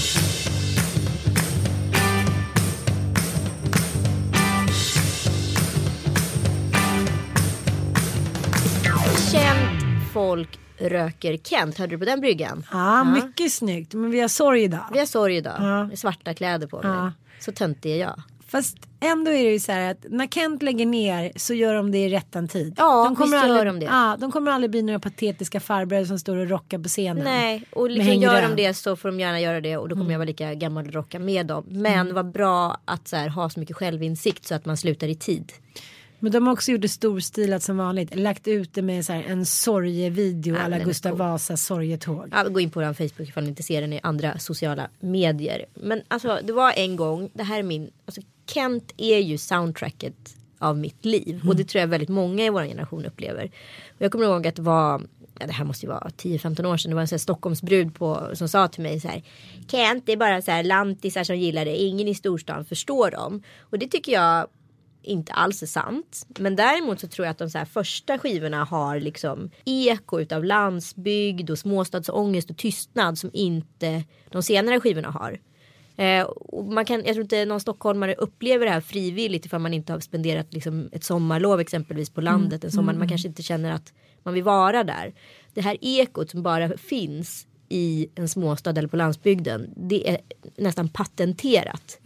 [9.32, 9.82] Känt
[10.14, 11.78] folk röker Kent.
[11.78, 12.66] Hörde du på den bryggan?
[12.72, 13.94] Ja, mycket snyggt.
[13.94, 14.86] Men vi har sorg idag.
[14.94, 15.56] Vi har sorg idag.
[15.60, 15.84] Ja.
[15.84, 16.92] Med svarta kläder på mig.
[16.92, 17.12] Ja.
[17.40, 18.22] Så töntig är jag.
[18.50, 21.92] Fast ändå är det ju så här att när Kent lägger ner så gör de
[21.92, 22.74] det i rättan tid.
[22.78, 23.86] Ja, visst gör aldrig, de det.
[23.86, 27.24] Ja, de kommer aldrig bli några patetiska farbröder som står och rockar på scenen.
[27.24, 30.12] Nej, och liksom gör de det så får de gärna göra det och då kommer
[30.12, 31.64] jag vara lika gammal och rocka med dem.
[31.68, 35.16] Men vad bra att så här, ha så mycket självinsikt så att man slutar i
[35.16, 35.54] tid.
[36.20, 38.16] Men de har också gjort det storstilat som vanligt.
[38.16, 41.20] Lagt ut det med så här en sorgevideo Ja, alla Gustav cool.
[41.20, 42.30] Vasas sorgetåg.
[42.32, 45.66] Ja, gå in på vår Facebook ifall ni inte ser den i andra sociala medier.
[45.74, 50.36] Men alltså det var en gång, det här är min, alltså Kent är ju soundtracket
[50.60, 51.42] av mitt liv.
[51.48, 53.46] Och det tror jag väldigt många i vår generation upplever.
[53.88, 55.02] Och jag kommer ihåg att det var,
[55.40, 57.96] ja, det här måste ju vara 10-15 år sedan, det var en sån här Stockholmsbrud
[57.96, 59.24] på, som sa till mig så här.
[59.68, 63.44] Kent det är bara så här lantisar som gillar det, ingen i storstan förstår dem.
[63.60, 64.48] Och det tycker jag
[65.08, 66.26] inte alls är sant.
[66.40, 70.46] Men däremot så tror jag att de så här första skivorna har liksom eko utav
[70.46, 75.40] landsbygd och småstadsångest och tystnad som inte de senare skivorna har.
[75.98, 76.28] Eh,
[76.70, 80.00] man kan, jag tror inte någon stockholmare upplever det här frivilligt ifall man inte har
[80.00, 82.94] spenderat liksom ett sommarlov exempelvis på landet en sommar.
[82.94, 83.94] Man kanske inte känner att
[84.24, 85.14] man vill vara där.
[85.54, 89.74] Det här ekot som bara finns i en småstad eller på landsbygden.
[89.76, 90.18] Det är
[90.58, 92.00] nästan patenterat.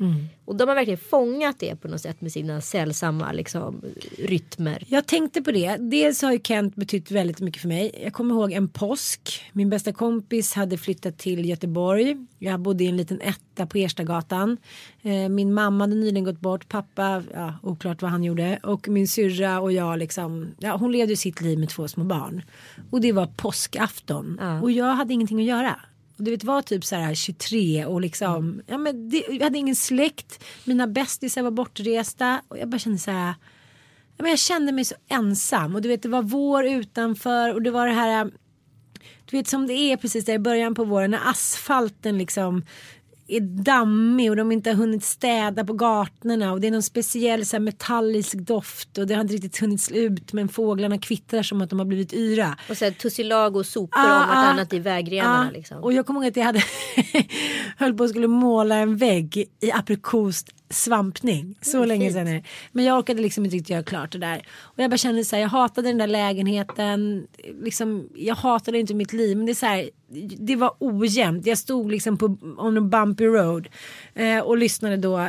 [0.51, 3.81] Och de har verkligen fångat det på något sätt med sina sällsamma liksom,
[4.17, 4.83] rytmer.
[4.87, 5.77] Jag tänkte på det.
[5.79, 8.01] Dels har ju Kent betytt väldigt mycket för mig.
[8.03, 9.43] Jag kommer ihåg en påsk.
[9.53, 12.17] Min bästa kompis hade flyttat till Göteborg.
[12.39, 14.57] Jag bodde i en liten etta på Erstagatan.
[15.01, 16.67] Eh, Min mamma hade nyligen gått bort.
[16.69, 18.59] Pappa, ja, oklart vad han gjorde.
[18.63, 22.41] Och min syrra och jag liksom, ja, hon levde sitt liv med två små barn.
[22.89, 24.37] Och det var påskafton.
[24.41, 24.61] Ja.
[24.61, 25.79] Och jag hade ingenting att göra.
[26.21, 29.75] Och det var typ så här 23 och liksom, ja men det, jag hade ingen
[29.75, 30.43] släkt.
[30.65, 32.41] Mina bästisar var bortresta.
[32.47, 33.33] Och jag bara kände så här,
[34.17, 37.61] Ja, men jag kände mig så ensam och du vet det var vår utanför och
[37.61, 38.31] det var det här
[39.25, 42.65] du vet som det är precis där i början på våren när asfalten liksom
[43.37, 47.45] är dammig och de inte har hunnit städa på gatorna och det är någon speciell
[47.45, 51.61] så här, metallisk doft och det har inte riktigt hunnit ut men fåglarna kvittrar som
[51.61, 52.57] att de har blivit yra.
[52.69, 54.35] Och så här tussilago och sopor Ah, om ah.
[54.35, 55.45] vartannat i vägrenarna.
[55.45, 55.83] Ja, Liksom.
[55.83, 56.63] Och jag kommer ihåg att jag hade
[57.77, 61.55] höll på att skulle måla en vägg i aprikost svampning.
[61.61, 62.13] Så Mm, länge fint.
[62.13, 62.43] sedan är det.
[62.71, 64.47] Men jag orkade liksom inte riktigt göra klart det där.
[64.61, 67.27] Och jag bara kände så här, jag hatade den där lägenheten.
[67.63, 69.37] Liksom, jag hatade inte mitt liv.
[69.37, 69.89] Men det är så här,
[70.37, 71.45] det var ojämnt.
[71.45, 73.67] Jag stod liksom på on a bumpy road.
[74.13, 75.27] Eh, och lyssnade då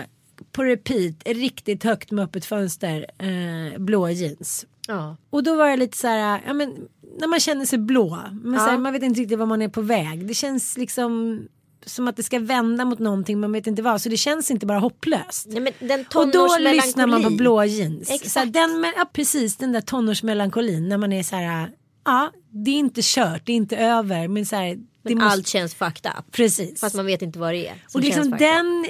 [0.52, 4.66] på repeat, riktigt högt med öppet fönster, eh, blå jeans.
[4.88, 5.16] Ja.
[5.30, 6.74] Och då var jag lite så här, ja men
[7.20, 8.78] när man känner sig blå, men så här, Ja.
[8.78, 10.26] man vet inte riktigt var man är på väg.
[10.26, 11.40] Det känns liksom
[11.86, 14.00] som att det ska vända mot någonting, man vet inte vad.
[14.02, 15.46] Så det känns inte bara hopplöst.
[15.48, 15.74] Nej,
[16.14, 18.10] Och då lyssnar man på blå jeans.
[18.10, 18.30] Exakt.
[18.30, 21.70] Så här, den, ja, precis, den där tonårsmelankolin när man är så här,
[22.04, 24.28] ja det är inte kört, det är inte över.
[24.28, 26.32] Men så här, det Men måste, allt känns fucked up.
[26.32, 26.80] Precis.
[26.80, 27.74] Fast man vet inte vad det är.
[27.94, 28.86] och liksom den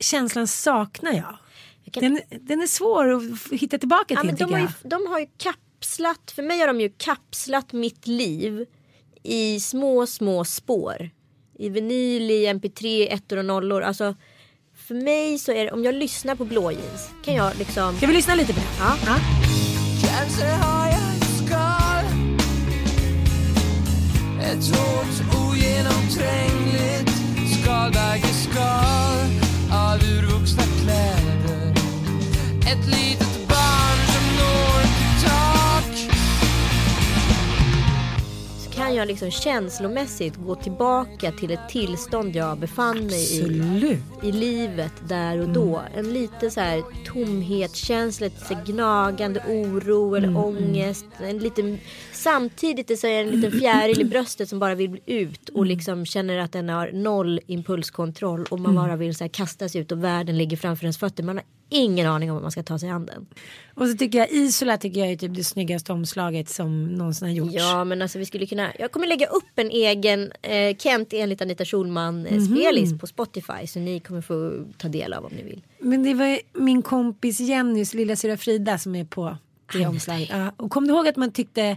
[0.00, 1.38] känslan saknar jag.
[1.84, 3.22] Jag kan- Den, den är svår att
[3.60, 6.66] hitta tillbaka Ja, till men de, har ju, de har ju kapslat, för mig har
[6.66, 8.66] de ju kapslat mitt liv
[9.22, 11.10] i små, små spår.
[11.60, 13.82] I vinyl, i mp3, ettor och nollor.
[13.82, 14.14] Alltså,
[14.74, 17.96] för mig så är det, om jag lyssnar på blå jeans kan jag liksom...
[17.96, 18.66] Ska vi lyssna lite på det?
[18.78, 18.96] Ja.
[19.06, 19.16] Ja.
[20.08, 22.04] Kanske har jag ett skal
[24.40, 27.10] Ett hårt ogenomträngligt
[27.52, 29.26] skalbaggeskal
[29.72, 31.74] av urvuxna kläder
[32.72, 33.29] Ett litet
[38.90, 43.98] kan jag liksom känslomässigt gå tillbaka till ett tillstånd jag befann mig i.
[44.22, 45.82] I livet där och då.
[45.94, 51.04] En liten så här tomhetskänsla, lite så gnagande oro eller ångest.
[51.22, 51.78] En liten,
[52.12, 56.38] samtidigt är det en liten fjäril i bröstet som bara vill ut och liksom känner
[56.38, 60.04] att den har noll impulskontroll och man bara vill så här kasta sig ut och
[60.04, 61.22] världen ligger framför ens fötter.
[61.22, 63.26] Man har ingen aning om vad man ska ta sig an den.
[63.74, 67.34] Och så tycker jag Isola tycker jag är typ det snyggaste omslaget som någonsin har
[67.34, 67.54] gjorts.
[67.54, 71.42] Ja men alltså vi skulle kunna, jag kommer lägga upp en egen eh, Kent enligt
[71.42, 75.42] Anita Schulman eh, spelist på Spotify så ni kommer få ta del av om ni
[75.42, 75.62] vill.
[75.78, 79.36] Men det var min kompis Jennys lilla syra Frida som är på
[79.72, 80.28] det omslaget.
[80.30, 81.76] Ja, och kom du ihåg att man tyckte,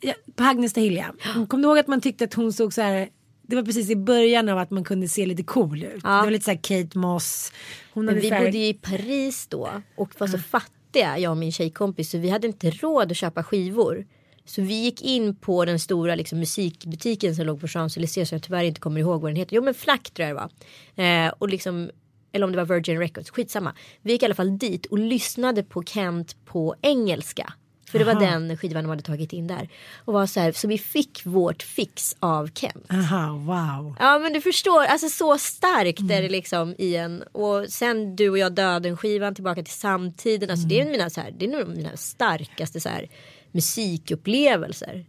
[0.00, 1.46] ja, på Agnesta Hill ja.
[1.46, 3.08] Kom du ihåg att man tyckte att hon såg så här
[3.50, 6.00] det var precis i början av att man kunde se lite cool ut.
[6.04, 6.10] Ja.
[6.10, 7.52] Det var lite så här Kate Moss.
[7.92, 11.36] Hon Men vi här- bodde ju i Paris då och var så fattiga jag och
[11.36, 14.06] min tjejkompis så vi hade inte råd att köpa skivor.
[14.44, 18.42] Så vi gick in på den stora liksom, musikbutiken som låg på Champs-Élysées som jag
[18.42, 19.56] tyvärr inte kommer ihåg vad den heter.
[19.56, 20.40] Jo men Flack tror jag det
[20.96, 21.26] var.
[21.26, 21.90] Eh, och liksom,
[22.32, 23.74] eller om det var Virgin Records, skitsamma.
[24.02, 27.52] Vi gick i alla fall dit och lyssnade på Kent på engelska.
[27.90, 28.20] För det var Aha.
[28.20, 29.68] den skivan de hade tagit in där.
[30.04, 32.86] Och var så här, så vi fick vårt fix av Kent.
[32.90, 33.96] Aha, wow.
[33.98, 37.22] Ja men du förstår, alltså så starkt är det liksom i en.
[37.32, 40.50] Och sen du och jag döden skivan tillbaka till samtiden.
[40.50, 43.08] Alltså det är mina, så här, det är nog mina starkaste så här,
[43.52, 45.04] musikupplevelser.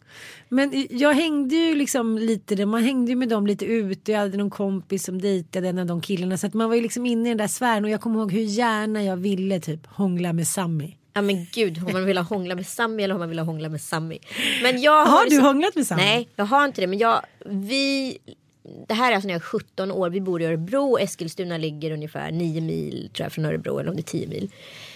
[0.49, 4.11] Men jag hängde ju liksom lite, man hängde ju med dem lite ute.
[4.11, 6.37] Jag hade någon kompis som dejtade en av de killarna.
[6.37, 7.83] Så att man var ju liksom inne i den där sfären.
[7.83, 10.95] Och jag kommer ihåg hur gärna jag ville typ hångla med Sammy.
[11.13, 13.81] Ja men gud, har man velat hångla med Sammy eller har man velat hångla med
[13.81, 14.17] Sammy?
[14.63, 16.01] Men jag Har du liksom- hånglat med Sammy?
[16.01, 16.87] Nej, jag har inte det.
[16.87, 18.17] Men jag, vi,
[18.87, 20.09] det här är alltså när jag är 17 år.
[20.09, 23.79] Vi bor i Örebro och Eskilstuna ligger ungefär 9 mil tror jag, från Örebro.
[23.79, 24.49] Eller om det är 10 mil.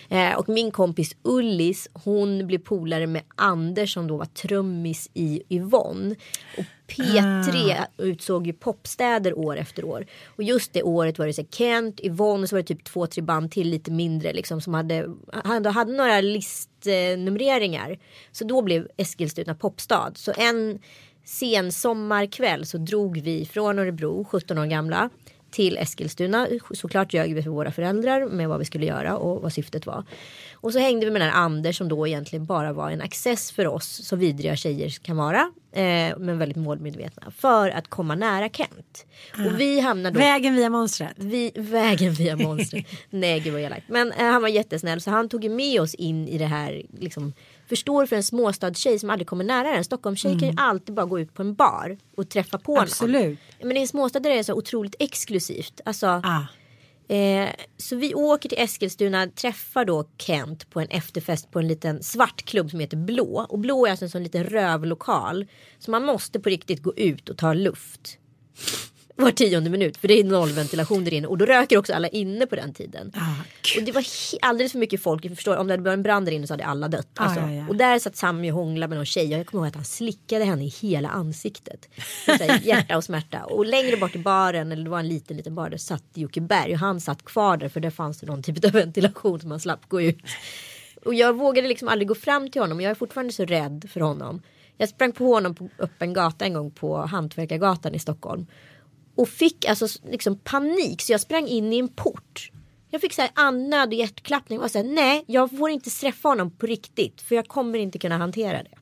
[0.09, 5.41] Eh, och min kompis Ullis hon blev polare med Anders som då var trummis i
[5.49, 6.15] Yvonne.
[6.57, 10.05] Och P3 utsåg ju popstäder år efter år.
[10.25, 12.83] Och just det året var det så här Kent, Yvonne och så var det typ
[12.83, 15.09] två, tre band till lite mindre liksom som hade,
[15.43, 17.99] hade, hade några listnumreringar.
[18.31, 20.11] Så då blev Eskilstuna popstad.
[20.15, 20.79] Så en
[21.25, 25.09] sen sommarkväll så drog vi från Örebro, 17 år gamla,
[25.55, 26.47] till Eskilstuna.
[26.71, 30.03] Såklart ljög vi för våra föräldrar med vad vi skulle göra och vad syftet var.
[30.53, 33.51] Och så hängde vi med den här Anders som då egentligen bara var en access
[33.51, 35.51] för oss, så vidriga tjejer kan vara.
[35.71, 37.31] Eh, men väldigt målmedvetna.
[37.31, 39.05] För att komma nära Kent.
[39.33, 41.13] Och vi hamnade då Vägen via monstret.
[41.15, 42.85] vi, vägen via monstret.
[43.09, 43.89] Nej gud vad elakt.
[43.89, 46.81] Men eh, han var jättesnäll så han tog med oss in i det här.
[46.99, 47.33] Liksom,
[47.67, 49.83] förstår för en småstadstjej som aldrig kommer nära den.
[49.83, 52.83] Stockholmstjej kan ju alltid bara gå ut på en bar och träffa på någon.
[52.83, 53.39] Absolut.
[53.63, 55.81] Men i en småstad där det är så otroligt exklusivt.
[55.85, 56.41] Alltså, Ah.
[57.07, 62.03] Eh, så vi åker till Eskilstuna, träffar då Kent på en efterfest på en liten
[62.03, 63.45] svart klubb som heter Blå.
[63.49, 65.45] Och Blå är alltså en sån liten rövlokal.
[65.79, 68.17] Så man måste på riktigt gå ut och ta luft.
[69.17, 72.45] Var tionde minut för det är nollventilation där inne och då röker också alla inne
[72.45, 73.11] på den tiden.
[73.15, 73.41] Ah,
[73.77, 74.03] och det var
[74.41, 75.25] alldeles för mycket folk.
[75.25, 77.07] Jag förstår, om det hade varit en brand där inne så hade alla dött.
[77.15, 77.39] Ah, Alltså.
[77.39, 77.65] ja, ja.
[77.69, 79.33] Och där satt Sammy och hånglade med någon tjej.
[79.33, 81.89] Och jag kommer ihåg att han slickade henne i hela ansiktet.
[82.25, 83.43] Så här, hjärta och smärta.
[83.43, 86.41] Och längre bort i baren, eller det var en liten liten bar, där satt Jocke
[86.41, 86.73] Berg.
[86.73, 89.59] Och han satt kvar där för där fanns det någon typ av ventilation som man
[89.59, 90.17] slapp gå ut.
[91.05, 92.81] Och jag vågade liksom aldrig gå fram till honom.
[92.81, 94.41] Jag är fortfarande så rädd för honom.
[94.77, 98.47] Jag sprang på honom på öppen gata en gång på Hantverkargatan i Stockholm.
[99.15, 102.51] Och fick alltså liksom panik så jag sprang in i en port.
[102.89, 106.29] Jag fick så här andnöd och hjärtklappning och så här nej jag får inte träffa
[106.29, 108.77] honom på riktigt för jag kommer inte kunna hantera det.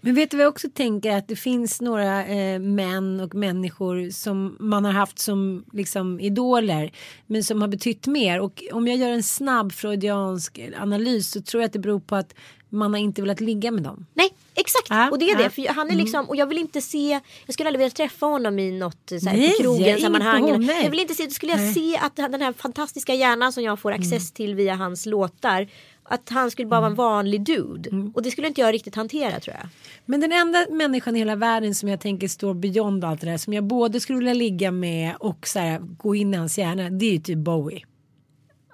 [0.00, 4.10] Men vet du vad jag också tänker att det finns några eh, män och människor
[4.10, 6.92] som man har haft som liksom idoler
[7.26, 11.62] men som har betytt mer och om jag gör en snabb freudiansk analys så tror
[11.62, 12.34] jag att det beror på att
[12.68, 14.06] man har inte velat ligga med dem.
[14.14, 15.34] Nej exakt Ja, och det är.
[15.34, 15.42] Mm.
[15.42, 18.26] det för han är liksom och jag vill inte se Jag skulle aldrig vilja träffa
[18.26, 20.64] honom i något så här, Nej, på krogen sammanhang.
[20.82, 21.74] Jag vill inte se, då skulle jag Nej.
[21.74, 24.00] se att den här fantastiska hjärnan som jag får Mm.
[24.02, 25.68] access till via hans låtar.
[26.04, 27.90] Att han skulle bara vara en vanlig dude.
[27.90, 28.10] Mm.
[28.10, 29.68] Och det skulle inte jag riktigt hantera tror jag.
[30.04, 33.38] Men den enda människan i hela världen som jag tänker står beyond allt det där
[33.38, 36.90] som jag både skulle vilja ligga med och så här, gå in i hans hjärna
[36.90, 37.84] det är ju typ Bowie.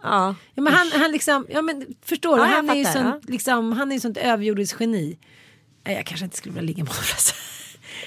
[0.02, 0.34] Ja.
[0.54, 3.72] Ja, men han, han liksom, ja men förstår du, Ja, han är ju sånt, liksom,
[3.72, 5.18] han är ju sånt överjordiskt geni.
[5.84, 7.36] Jag kanske inte skulle vilja ligga med honom förresten.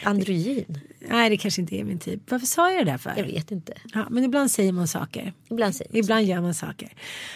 [0.03, 0.79] Androgyn.
[0.99, 2.31] Nej det kanske inte är min typ.
[2.31, 3.13] Varför sa jag det där för?
[3.17, 3.73] Jag vet inte.
[3.93, 5.33] Ja, men ibland säger man saker.
[5.49, 6.89] Ibland säger man Ibland gör man saker.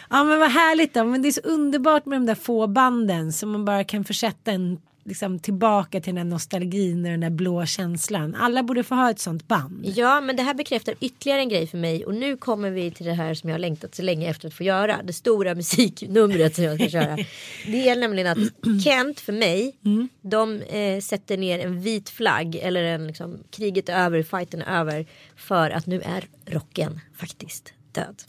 [0.09, 1.03] Ja men vad härligt då.
[1.03, 4.51] Men det är så underbart med de där få banden som man bara kan försätta
[4.51, 8.35] en liksom, tillbaka till den där nostalgin och den där blå känslan.
[8.35, 9.85] Alla borde få ha ett sånt band.
[9.95, 13.05] Ja, men det här bekräftar ytterligare en grej för mig och nu kommer vi till
[13.05, 14.99] det här som jag har längtat så länge efter att få göra.
[15.03, 17.17] Det stora musiknumret som jag ska köra.
[17.65, 18.37] Det är nämligen att
[18.83, 19.75] Kent för mig,
[20.21, 24.79] de eh, sätter ner en vit flagg eller en liksom, kriget är över, fighten är
[24.79, 28.23] över för att nu är rocken faktiskt död.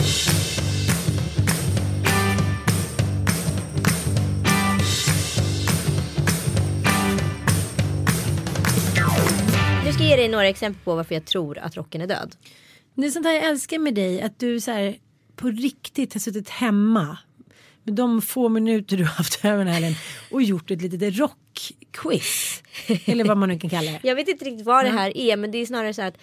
[9.88, 12.36] Nu ska jag ge dig några exempel på varför jag tror att rocken är död.
[12.94, 14.22] Det är sånt här jag älskar med dig.
[14.22, 14.96] Att du så här,
[15.36, 17.18] på riktigt har suttit hemma.
[17.82, 19.94] Med de få minuter du har haft över den här helgen.
[20.30, 22.62] Och gjort ett litet rockquiz.
[23.04, 24.00] Eller vad man nu kan kalla det.
[24.08, 26.18] Jag vet inte riktigt vad det här är men det är snarare så att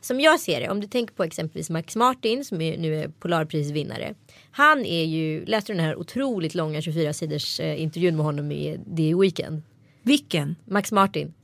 [0.00, 3.08] som jag ser det, om du tänker på exempelvis Max Martin som är, nu är
[3.08, 4.14] Polarprisvinnare.
[4.50, 8.52] Han är ju, läste du den här otroligt långa 24 sidors eh, intervjun med honom
[8.52, 9.62] i The Weeknd?
[10.02, 10.56] Vilken?
[10.64, 11.34] Max Martin.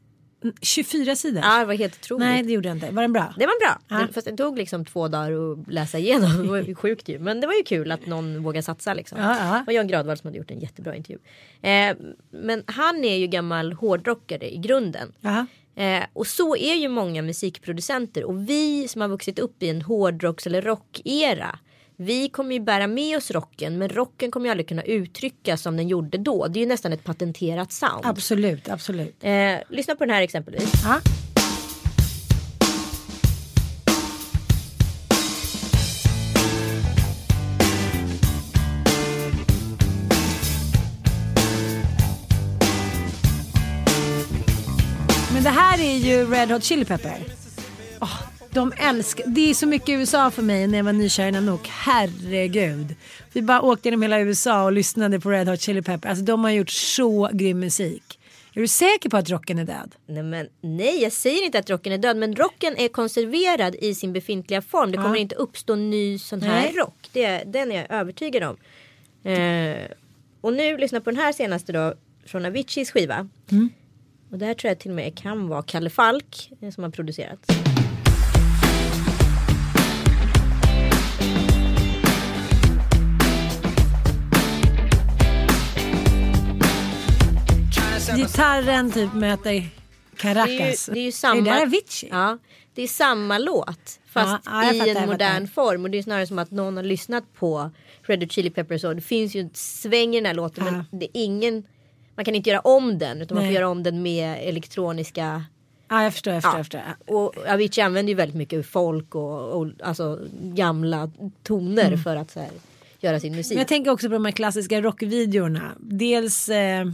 [0.62, 1.42] 24 sidor?
[1.42, 2.26] Ja det var helt otroligt.
[2.26, 2.90] Nej det gjorde jag inte.
[2.90, 3.34] Var den bra?
[3.38, 3.80] Det var bra.
[3.88, 4.06] Ja.
[4.06, 6.42] Det, fast det tog liksom två dagar att läsa igenom.
[6.42, 7.18] Det var ju sjukt ju.
[7.18, 9.18] Men det var ju kul att någon vågar satsa liksom.
[9.18, 9.58] Ja, ja.
[9.58, 11.18] Det var Jan Gradvall som hade gjort en jättebra intervju.
[11.62, 11.96] Eh,
[12.30, 15.12] men han är ju gammal hårdrockare i grunden.
[15.20, 15.46] Ja.
[15.82, 19.82] Eh, och så är ju många musikproducenter och vi som har vuxit upp i en
[19.82, 21.58] hårdrocks eller rockera.
[22.02, 25.76] Vi kommer ju bära med oss rocken men rocken kommer ju aldrig kunna uttrycka som
[25.76, 26.46] den gjorde då.
[26.46, 28.06] Det är ju nästan ett patenterat sound.
[28.06, 29.16] Absolut, absolut.
[29.20, 30.72] Eh, lyssna på den här exempelvis.
[30.84, 31.00] Ja.
[45.32, 47.18] Men det här är ju Red Hot Chili Pepper.
[48.00, 51.30] Åh, De älskar, det är så mycket USA för mig när jag var nykär i
[51.30, 51.68] Nanook.
[51.68, 52.94] Herregud.
[53.32, 56.08] Vi bara åkte genom hela USA och lyssnade på Red Hot Chili Peppers.
[56.08, 58.18] Alltså de har gjort så grym musik.
[58.54, 59.94] Är du säker på att rocken är död?
[60.06, 62.16] Nej, men, nej, jag säger inte att rocken är död.
[62.16, 64.92] Men rocken är konserverad i sin befintliga form.
[64.92, 66.72] Det kommer inte uppstå ny sån här Nej.
[66.76, 67.08] rock.
[67.12, 68.56] Det, den är jag övertygad om.
[69.32, 69.76] Eh,
[70.40, 71.94] och nu lyssna på den här senaste då.
[72.26, 73.28] Från Aviciis skiva.
[74.30, 76.90] Och det här tror jag till och med kan vara Kalle Falk eh, som har
[76.90, 77.46] producerat.
[88.16, 89.68] Gitarren typ möter
[90.16, 90.86] Caracas.
[90.86, 92.08] Det är ju, det är ju samma, Är det där Avicii?
[92.12, 92.38] Ja,
[92.74, 94.00] det är samma låt.
[94.06, 95.84] Fast Ja, ja, i fattar, en modern form.
[95.84, 97.70] Och det är snarare som att någon har lyssnat på
[98.02, 98.84] Red Hot Chili Peppers.
[98.84, 100.66] Och det finns ju en sväng i den här låten.
[100.66, 100.84] Ja.
[100.90, 101.62] Men det är ingen...
[102.14, 103.22] Man kan inte göra om den.
[103.22, 103.52] Utan man Nej.
[103.52, 105.44] får göra om den med elektroniska...
[105.88, 106.54] Ja, jag förstår, jag förstår.
[106.54, 106.56] Ja.
[106.56, 107.14] Jag förstår.
[107.14, 111.10] Och Avicii använder ju väldigt mycket folk och, och alltså gamla
[111.42, 112.50] toner för att så här,
[113.00, 113.52] göra sin musik.
[113.52, 113.56] Mm.
[113.56, 115.72] Men jag tänker också på de här klassiska rockvideorna.
[115.78, 116.86] Dels, eh,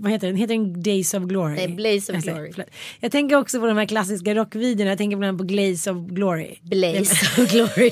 [0.00, 0.36] vad heter den?
[0.36, 1.54] Heter den Days of Glory?
[1.54, 2.52] Nej, Blaze of Alltså, Glory.
[2.52, 2.68] förlåt.
[3.00, 4.90] Jag tänker också på de här klassiska rockvideorna.
[4.90, 6.54] Jag tänker bland annat på Glaze of Glory.
[6.62, 7.90] Blaze of Glory.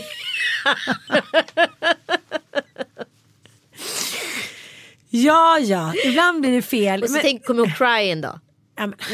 [5.10, 7.02] Ja, ja, ibland blir det fel.
[7.02, 8.40] Och så men, tänk, kommer ihåg Crying då.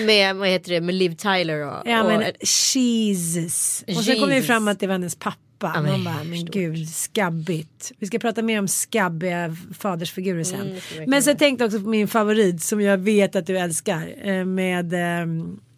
[0.06, 1.82] Med, vad heter det, med Liv Tyler och...
[1.84, 2.32] ja, och men
[2.74, 3.84] Jesus.
[3.88, 5.38] Och sen kom det fram att det var hennes pappa.
[5.74, 7.92] Ja, men Man bara, men gud, skabbigt.
[7.98, 10.54] Vi ska prata mer om skabbiga fadersfigurer sen.
[10.60, 13.46] Mm, vi verkligen men sen tänkte jag också på min favorit som jag vet att
[13.46, 14.14] du älskar.
[14.28, 15.26] eh, Med, eh,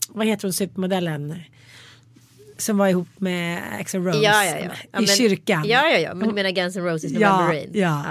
[0.08, 1.34] vad heter hon, supermodellen?
[2.58, 4.58] Som var ihop med Axl Rose Ja, ja, ja.
[4.58, 5.64] i ja men, kyrkan.
[5.66, 6.14] Ja, ja, ja.
[6.14, 7.70] Men du menar Guns N' Roses Ja, November Rain?
[7.72, 8.04] ja.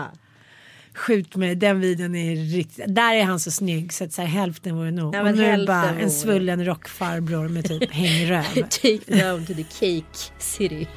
[0.95, 4.29] Skjut mig, den videon är riktigt, där är han så snygg så att så här,
[4.29, 5.15] hälften vore nog.
[5.15, 8.43] Ja, och nu är det bara en svullen rockfarbror med typ hängröv.
[8.69, 10.87] Take down to the cake city.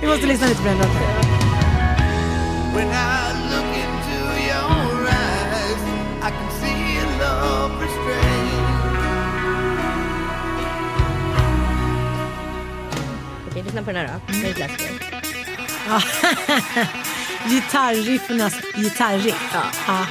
[0.00, 0.92] Vi måste lyssna lite på den låten.
[2.74, 5.82] When I look into your eyes,
[6.22, 8.68] I can see a love restrained.
[13.50, 14.32] Okej, lyssna på den här då.
[14.32, 14.70] Det är en
[17.38, 17.48] klassiker.
[17.48, 19.50] Gitarriffernas gitarriff.
[19.52, 19.62] Ja.
[19.86, 20.06] Ja.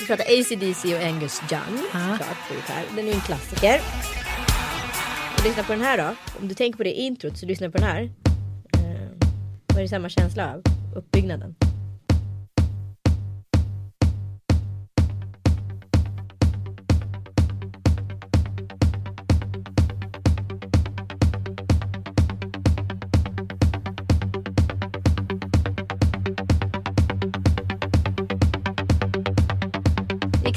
[0.00, 1.82] Vi pratar ACDC och Angus Young.
[1.92, 2.16] Ja.
[2.16, 2.86] Klart.
[2.96, 3.80] Den är ju en klassiker.
[5.38, 6.14] Och lyssna på den här då.
[6.40, 8.02] Om du tänker på det introt så lyssna på den här.
[8.72, 10.62] Eh, är det samma känsla av?
[10.96, 11.54] Uppbyggnaden.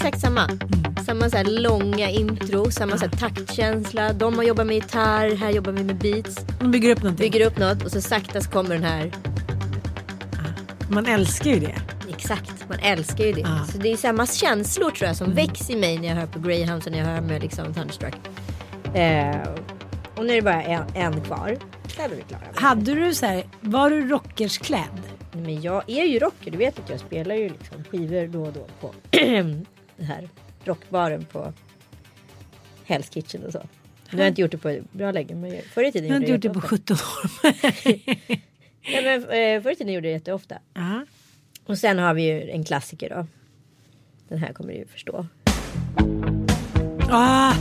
[0.03, 0.49] Exakt samma.
[1.05, 4.13] Samma så långa intro, samma så taktkänsla.
[4.13, 6.45] De har jobbat med gitarr, här jobbar vi med beats.
[6.59, 7.31] De bygger upp någonting.
[7.31, 9.11] Bygger upp något och så sakta så kommer den här.
[10.89, 11.75] Man älskar ju det.
[12.09, 13.41] Exakt, man älskar ju det.
[13.41, 13.65] Ja.
[13.71, 16.39] Så det är samma känslor tror jag som väcks i mig när jag hör på
[16.39, 18.15] Greyhounds och när jag hör med liksom Thunderstruck.
[18.93, 19.37] Eh,
[20.15, 21.57] och nu är det bara en, en kvar.
[21.97, 22.41] Där är vi klara.
[22.55, 25.01] Hade du så här, var du rockersklädd?
[25.31, 28.53] Men jag är ju rocker, du vet att jag spelar ju liksom skivor då och
[28.53, 28.93] då på
[29.97, 30.29] den här
[30.65, 31.53] rockbaren på
[32.87, 33.59] Hell's Kitchen och så.
[34.11, 36.19] Nu har jag inte gjort det på bra länge men förr i tiden Jag har
[36.21, 36.95] inte gjort det på jätteofta.
[36.95, 38.03] 17 år.
[38.91, 40.57] Nej, men, eh, förr i tiden gjorde jag det jätteofta.
[40.73, 41.05] ja.
[41.65, 43.27] Och sen har vi ju en klassiker då.
[44.27, 45.25] Den här kommer du ju förstå.
[47.09, 47.53] ah!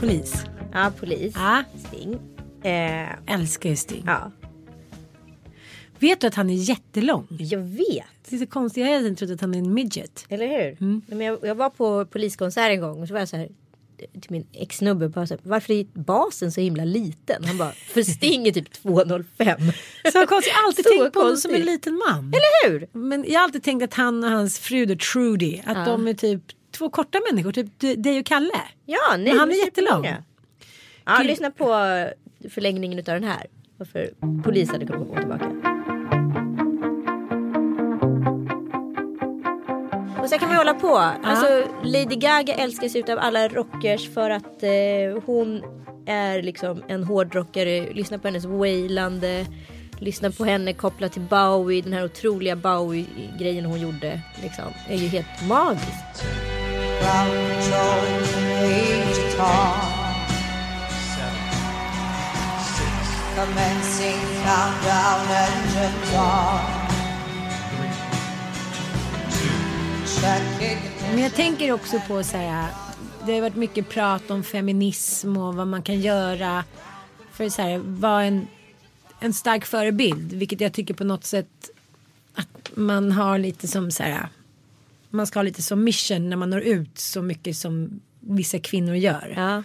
[0.00, 0.44] Polis.
[0.72, 1.34] Ja, polis.
[1.36, 1.62] Ja.
[1.88, 2.18] Sting.
[2.64, 4.02] Eh, Älskar ju Sting.
[4.06, 4.30] ja,
[6.02, 7.26] Vet du att han är jättelång?
[7.30, 8.04] jag vet.
[8.28, 8.84] Det är så konstigt.
[8.86, 10.26] Jag hade inte trott att han är en midget.
[10.28, 10.76] Eller hur?
[10.80, 11.02] Mm.
[11.06, 13.48] Men jag, jag var på poliskonsert en gång och så var jag så här
[14.12, 17.44] till min ex-snubbe bara så här, varför är basen så himla liten?
[17.44, 19.58] Han bara, för Sting är typ 205.
[20.12, 20.52] Så konstigt.
[20.52, 22.18] Jag har alltid Så tänkt på honom som en liten man.
[22.28, 22.86] Eller hur?
[22.92, 25.84] Men jag har alltid tänkt att han och hans fru då, Trudy, att Ja.
[25.84, 27.52] de är typ två korta människor.
[27.52, 28.60] Typ dig och Kalle.
[28.86, 30.04] Ja, nej, Men han är jättelång.
[31.04, 31.26] Ja, Kul.
[31.26, 31.66] lyssna på
[32.50, 33.46] förlängningen av den här.
[33.76, 34.10] Varför
[34.44, 35.71] polis hade kunnat tillbaka.
[40.32, 40.96] Så kan man ju hålla på.
[41.24, 45.62] Alltså, Lady Gaga älskas utav alla rockers för att eh, hon
[46.06, 47.92] är liksom en hårdrockare.
[47.92, 49.46] Lyssna på hennes wailande.
[49.98, 51.82] Lyssna på henne kopplat till Bowie.
[51.82, 54.20] Den här otroliga Bowie-grejen hon gjorde.
[54.42, 56.24] Liksom, är ju helt magiskt.
[63.36, 66.81] Commencing countdown engine
[70.22, 72.68] Men jag tänker också på så här.
[73.26, 76.64] Det har varit mycket prat om feminism och vad man kan göra
[77.32, 78.46] för så här vara en,
[79.20, 80.32] en stark förebild.
[80.32, 81.70] Vilket jag tycker på något sätt
[82.34, 84.28] att man har lite som så här.
[85.10, 88.94] Man ska ha lite som mission när man når ut så mycket som vissa kvinnor
[88.94, 89.34] gör.
[89.36, 89.62] Ja.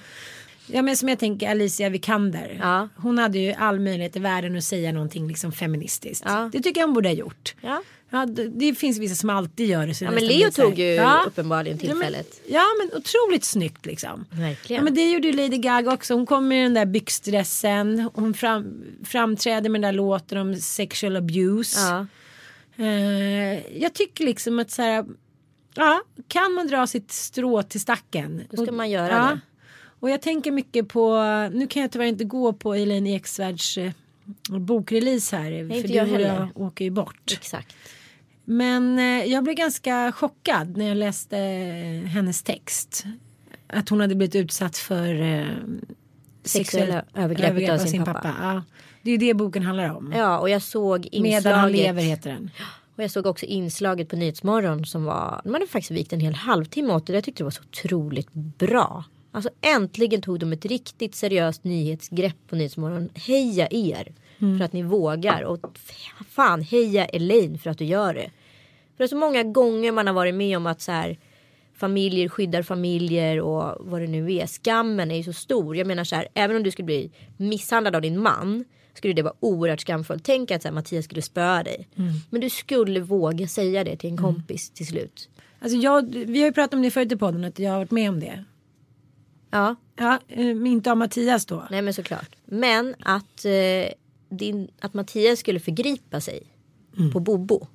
[0.67, 2.57] Ja men som jag tänker Alicia Vikander.
[2.61, 2.89] Ja.
[2.95, 6.25] Hon hade ju all möjlighet i världen att säga någonting liksom feministiskt.
[6.27, 6.49] Ja.
[6.53, 7.55] Det tycker jag hon borde ha gjort.
[7.61, 7.81] Ja.
[8.09, 9.93] Ja, det, det finns vissa som alltid gör det.
[9.93, 11.23] Så Ja, men Leo tog ju Ja.
[11.27, 12.41] uppenbarligen Ja, men, tillfället.
[12.47, 14.25] ja men otroligt snyggt liksom.
[14.31, 14.79] Verkligen.
[14.79, 16.13] Ja, men det gjorde ju Lady Gaga också.
[16.13, 18.09] Hon kom med den där byxdressen.
[18.13, 21.79] Hon fram, framträder med den där låten om sexual abuse.
[21.79, 22.05] Ja.
[22.83, 25.05] Eh, jag tycker liksom att så här.
[25.75, 28.43] Ja, kan man dra sitt strå till stacken.
[28.49, 29.17] Då ska Och- man göra ja.
[29.29, 29.39] det.
[29.99, 31.19] Och jag tänker mycket på,
[31.53, 33.91] nu kan jag tyvärr inte gå på Elaine Eksvärds eh,
[34.49, 35.51] bokrelease här.
[35.51, 37.31] inte för du och jag åker ju bort.
[37.31, 37.75] Exakt.
[38.49, 43.05] Men eh, jag blev ganska chockad när jag läste eh, hennes text.
[43.67, 45.45] Att hon hade blivit utsatt för eh,
[46.43, 48.35] Sexuella övergrepp av sin pappa.
[48.41, 48.63] Ja.
[49.01, 50.13] Det är ju det boken handlar om.
[50.15, 51.71] Ja och jag såg Medan han inslaget.
[51.71, 52.49] lever heter den.
[52.95, 56.35] Och jag såg också inslaget på Nyhetsmorgon som var, de hade faktiskt vikt en hel
[56.35, 57.13] halvtimme åt det.
[57.13, 59.03] Jag tyckte det var så otroligt bra.
[59.31, 63.09] Alltså äntligen tog de ett riktigt seriöst nyhetsgrepp på Nyhetsmorgon.
[63.13, 65.41] Heja er för att ni vågar.
[65.41, 65.79] Och
[66.29, 68.29] fan heja Elaine för att du gör det.
[68.97, 71.17] För det är så många gånger man har varit med om att så här
[71.75, 74.47] familjer skyddar familjer och vad det nu är.
[74.47, 75.77] Skammen är ju så stor.
[75.77, 79.21] Jag menar så här, även om du skulle bli misshandlad av din man skulle det
[79.21, 80.23] vara oerhört skamfullt.
[80.23, 81.87] Tänk att så här, Mattias skulle spöa dig.
[82.29, 85.29] Men du skulle våga säga det till en kompis till slut.
[85.59, 87.91] Alltså jag, vi har ju pratat om det förut i podden att jag har varit
[87.91, 88.43] med om det.
[89.51, 91.67] Ja, Ja, eh, men inte av Mattias då.
[91.71, 92.35] nej men såklart.
[92.45, 93.93] Men att, eh,
[94.29, 96.43] din, att Mattias skulle förgripa sig
[97.13, 97.67] på Bobo.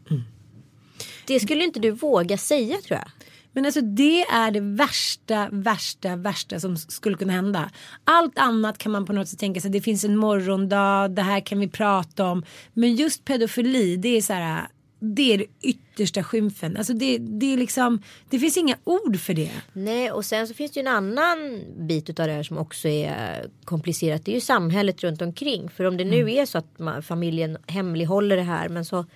[1.27, 3.11] Det skulle inte du våga säga tror jag.
[3.53, 7.71] Men alltså det är det värsta, värsta, värsta som skulle kunna hända.
[8.05, 9.71] Allt annat kan man på något sätt tänka sig.
[9.71, 12.45] Det finns en morgondag, det här kan vi prata om.
[12.73, 14.69] Men just pedofili, det är så här.
[15.05, 16.77] Det är det yttersta skymfen.
[16.77, 19.51] Alltså det, det är liksom, det finns inga ord för det.
[19.73, 22.89] Nej och sen så finns det ju en annan bit utav det här som också
[22.89, 24.25] är komplicerat.
[24.25, 25.69] Det är ju samhället runt omkring.
[25.69, 29.07] För om det nu är så att man, familjen hemlighåller det här men så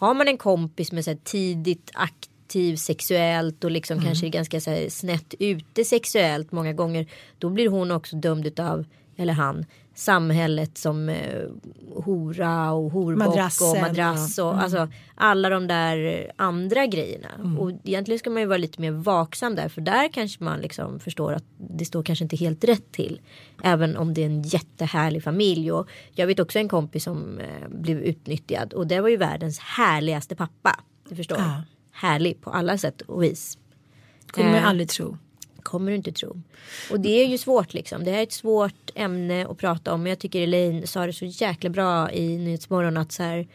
[0.00, 4.86] har man en kompis med så tidigt aktiv sexuellt och liksom kanske är ganska så
[4.90, 7.06] snett ute sexuellt många gånger.
[7.38, 8.84] Då blir hon också dömd utav,
[9.16, 9.64] eller han,
[10.00, 11.42] samhället som eh,
[12.04, 17.28] hora och horbock och madrass och alltså alla de där andra grejerna.
[17.58, 21.00] Och egentligen ska man ju vara lite mer vaksam där för där kanske man liksom
[21.00, 23.20] förstår att det står kanske inte helt rätt till.
[23.62, 27.68] Även om det är en jättehärlig familj och jag vet också en kompis som eh,
[27.68, 30.80] blev utnyttjad och det var ju världens härligaste pappa.
[31.08, 31.38] Du förstår.
[31.38, 31.62] Ja.
[31.92, 33.58] Härlig på alla sätt och vis.
[34.30, 35.16] Kommer man Eh, aldrig tro.
[35.60, 36.42] Kommer du inte tro.
[36.90, 38.04] Och det är ju svårt liksom.
[38.04, 40.02] Det här är ett svårt ämne att prata om.
[40.02, 43.48] Men jag tycker Elaine sa det så jäkla bra i Nyhetsmorgon att så här.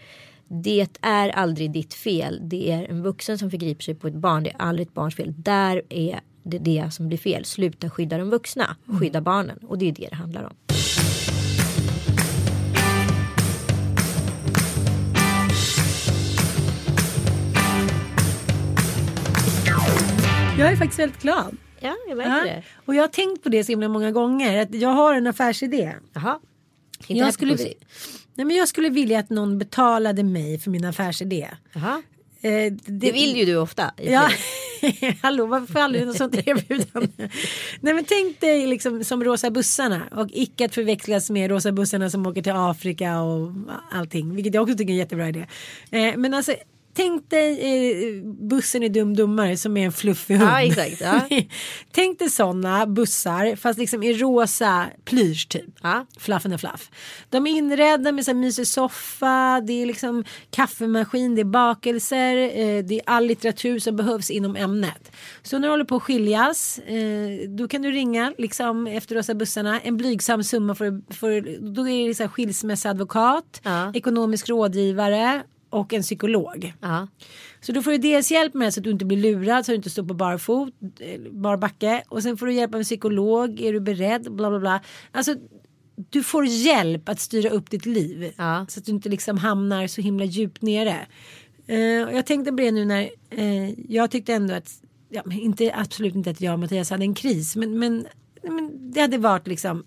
[0.47, 2.39] Det är aldrig ditt fel.
[2.43, 4.43] Det är en vuxen som förgriper sig på ett barn.
[4.43, 5.33] Det är aldrig ett barns fel.
[5.37, 7.45] Där är det det som blir fel.
[7.45, 8.75] Sluta skydda de vuxna.
[8.99, 9.57] Skydda barnen.
[9.57, 10.53] Och det är det det handlar om.
[20.57, 21.57] Jag är faktiskt väldigt glad.
[21.85, 22.53] Ja, jag märker Ja.
[22.53, 22.63] det.
[22.85, 24.61] Och jag har tänkt på det så himla många gånger.
[24.61, 25.93] Att jag har en affärsidé.
[26.13, 26.39] Jaha.
[27.07, 27.55] Inte Jag skulle,
[28.35, 31.47] nej men jag skulle vilja att någon betalade mig för min affärsidé.
[31.73, 32.01] Jaha.
[32.41, 33.91] Eh, det, Det vill ju du ofta.
[33.97, 34.29] Ja,
[35.21, 37.29] hallå varför får jag aldrig något sånt erbjudande?
[37.79, 42.09] Nej men tänk dig liksom som rosa bussarna och icke att förväxlas med rosa bussarna
[42.09, 43.51] som åker till Afrika och
[43.91, 44.35] allting.
[44.35, 45.45] Vilket jag också tycker är en jättebra idé.
[45.91, 46.55] Eh, men alltså
[46.95, 50.49] tänk dig eh, bussen i Dum Dummare som är en fluffig hund.
[50.49, 51.21] Ja, exakt, ja.
[51.91, 55.65] tänk dig sådana bussar fast liksom i rosa plysch typ.
[55.83, 56.05] Ja.
[56.19, 56.89] Fluff and fluff.
[57.29, 62.35] De är inredda med så här mysig soffa, det är liksom kaffemaskin, det är bakelser,
[62.37, 65.11] eh, det är all litteratur som behövs inom ämnet.
[65.43, 69.33] Så när du håller på att skiljas, eh, då kan du ringa liksom efter Rosa
[69.33, 71.41] bussarna, en blygsam summa för, för
[71.73, 73.91] då är det så här skilsmässoadvokat, Ja.
[73.93, 75.43] ekonomisk rådgivare
[75.75, 76.73] och en psykolog.
[76.81, 77.07] Ja.
[77.61, 79.73] Så då får du dels hjälp med så att du inte blir lurad så att
[79.73, 82.03] du inte står på bar fot, eh, bar backe.
[82.09, 84.81] Och sen får du hjälp av en psykolog, är du beredd, bla bla bla.
[85.11, 85.35] Alltså
[86.09, 88.33] du får hjälp att styra upp ditt liv.
[88.37, 88.65] Ja.
[88.69, 91.05] Så att du inte liksom hamnar så himla djupt nere.
[92.07, 96.15] Och jag tänkte på det nu när eh, jag tyckte ändå att, ja, inte, absolut
[96.15, 97.55] inte att jag och Mattias hade en kris.
[97.55, 98.07] Men, men,
[98.43, 99.83] men det hade varit liksom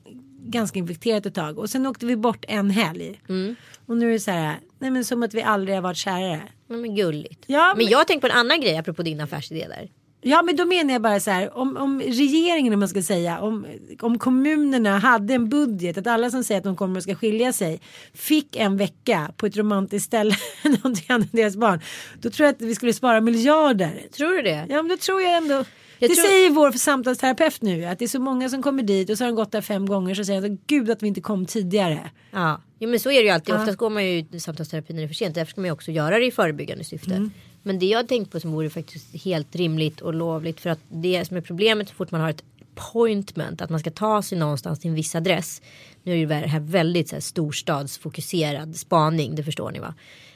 [0.51, 3.21] ganska infekterat ett tag och sen åkte vi bort en helg.
[3.29, 3.57] Mm.
[3.87, 6.43] Och nu är det så här, nej men som att vi aldrig har varit kärare.
[6.67, 7.45] Nej, men gulligt.
[7.47, 9.89] Ja, men men- jag tänkte på en annan grej apropå din affärsidé där.
[10.21, 13.41] Ja men då menar jag bara så här om, om regeringen om man ska säga
[13.41, 13.67] om,
[14.01, 17.53] om kommunerna hade en budget att alla som säger att de kommer att ska skilja
[17.53, 17.81] sig
[18.15, 20.35] fick en vecka på ett romantiskt ställe
[20.65, 21.81] någonting annat än deras barn.
[22.21, 24.07] Då tror jag att vi skulle spara miljarder.
[24.13, 24.67] Tror du det?
[24.69, 25.65] Ja men då tror jag ändå.
[25.99, 29.11] Jag det tror- säger vår samtalsterapeut nu att det är så många som kommer dit
[29.11, 31.21] och så har de gått där fem gånger så säger de gud att vi inte
[31.21, 32.11] kom tidigare.
[32.31, 33.55] Ja, jo, men så är det ju alltid.
[33.55, 33.61] Ja.
[33.61, 35.35] Oftast går man ju i samtalsterapi när det är för sent.
[35.35, 37.15] Därför ska man ju också göra det i förebyggande syfte.
[37.15, 37.31] Mm.
[37.63, 40.61] Men det jag har tänkt på som vore faktiskt helt rimligt och lovligt.
[40.61, 42.45] För att det som är problemet så fort man har ett
[42.79, 43.63] appointment.
[43.63, 45.63] Att man ska ta sig någonstans till en viss adress.
[46.03, 49.35] Nu är det här väldigt så här, storstadsfokuserad spaning.
[49.35, 49.95] Det förstår ni va.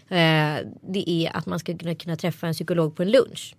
[0.09, 3.55] Eh, det är att man ska kunna, kunna träffa en psykolog på en lunch.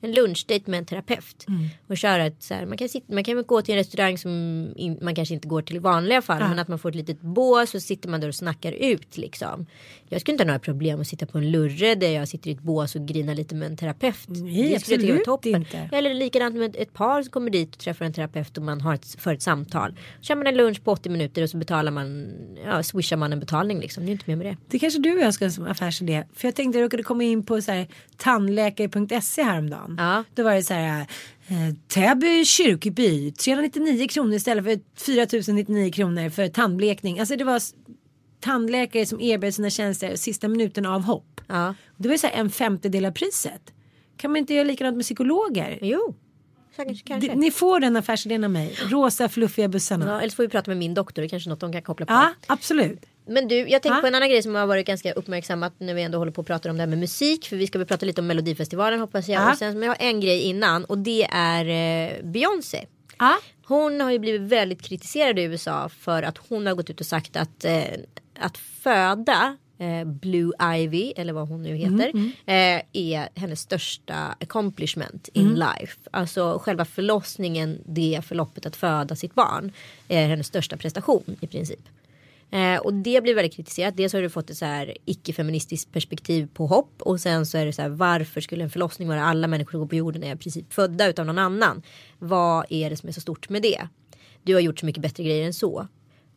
[0.00, 1.46] En lunchdate med en terapeut.
[1.86, 4.30] Och köra ett så här, man kan, sitta, man kan gå till en restaurang som
[4.76, 6.38] in, man kanske inte går till i vanliga fall.
[6.48, 9.66] Men att man får ett litet bås och sitter man där och snackar ut liksom.
[10.08, 12.52] Jag skulle inte ha några problem att sitta på en lurre där jag sitter i
[12.52, 14.16] ett bås och grinar lite med en terapeut.
[14.28, 15.54] Nej, det skulle jag tycka var toppen.
[15.54, 15.88] inte.
[15.92, 18.94] Eller likadant med ett par som kommer dit och träffar en terapeut och man har
[18.94, 19.94] ett, för ett samtal.
[20.20, 22.32] Kör man en lunch på 80 minuter och så betalar man,
[22.64, 24.04] ja, swishar man en betalning liksom.
[24.04, 24.56] Det är inte mer med det.
[24.68, 26.24] Det kanske du och jag ska ha som affärsidé.
[26.34, 27.86] För jag tänkte jag råkade komma in på så här,
[28.16, 29.96] tandläkare.se häromdagen.
[29.98, 30.24] Ja.
[30.34, 31.00] Då var det så här.
[31.46, 37.18] Eh, Täby kyrkby 399 kronor istället för 4099 kronor för tandblekning.
[37.20, 37.60] Alltså det var
[38.40, 41.40] tandläkare som erbjöd sina tjänster sista minuten av hopp.
[41.48, 41.74] Ja.
[41.96, 43.72] Det var ju så här en femtedel av priset.
[44.16, 45.78] Kan man inte göra likadant med psykologer?
[45.82, 46.14] Jo,
[46.76, 47.16] kanske.
[47.18, 48.76] D- Ni får den affärsidén av mig.
[48.88, 50.06] Rosa fluffiga bussarna.
[50.06, 51.22] Ja, eller så får vi prata med min doktor.
[51.22, 52.12] Det är kanske är något de kan koppla på.
[52.12, 53.06] Ja, absolut.
[53.26, 54.00] Men du, jag tänkte Ja.
[54.00, 56.46] på en annan grej som har varit ganska uppmärksammat när vi ändå håller på att
[56.46, 57.46] prata om det här med musik.
[57.48, 59.42] För vi ska väl prata lite om Melodifestivalen hoppas jag.
[59.42, 59.52] Ja.
[59.52, 62.84] Och sen, men jag har en grej innan och det är eh, Beyoncé.
[63.66, 67.06] Hon har ju blivit väldigt kritiserad i USA för att hon har gått ut och
[67.06, 67.82] sagt att, eh,
[68.38, 72.12] att föda eh, Blue Ivy eller vad hon nu heter
[72.46, 75.96] eh, är hennes största accomplishment in life.
[76.10, 79.72] Alltså själva förlossningen, det förloppet att föda sitt barn
[80.08, 81.80] är hennes största prestation i princip.
[82.52, 83.96] Eh, och det blir väldigt kritiserat.
[83.96, 87.02] Dels har du fått ett så här icke-feministiskt perspektiv på hopp.
[87.02, 89.80] Och sen så är det så här varför skulle en förlossning vara alla människor som
[89.80, 91.82] går på jorden är i princip födda utav någon annan.
[92.18, 93.88] Vad är det som är så stort med det?
[94.42, 95.88] Du har gjort så mycket bättre grejer än så.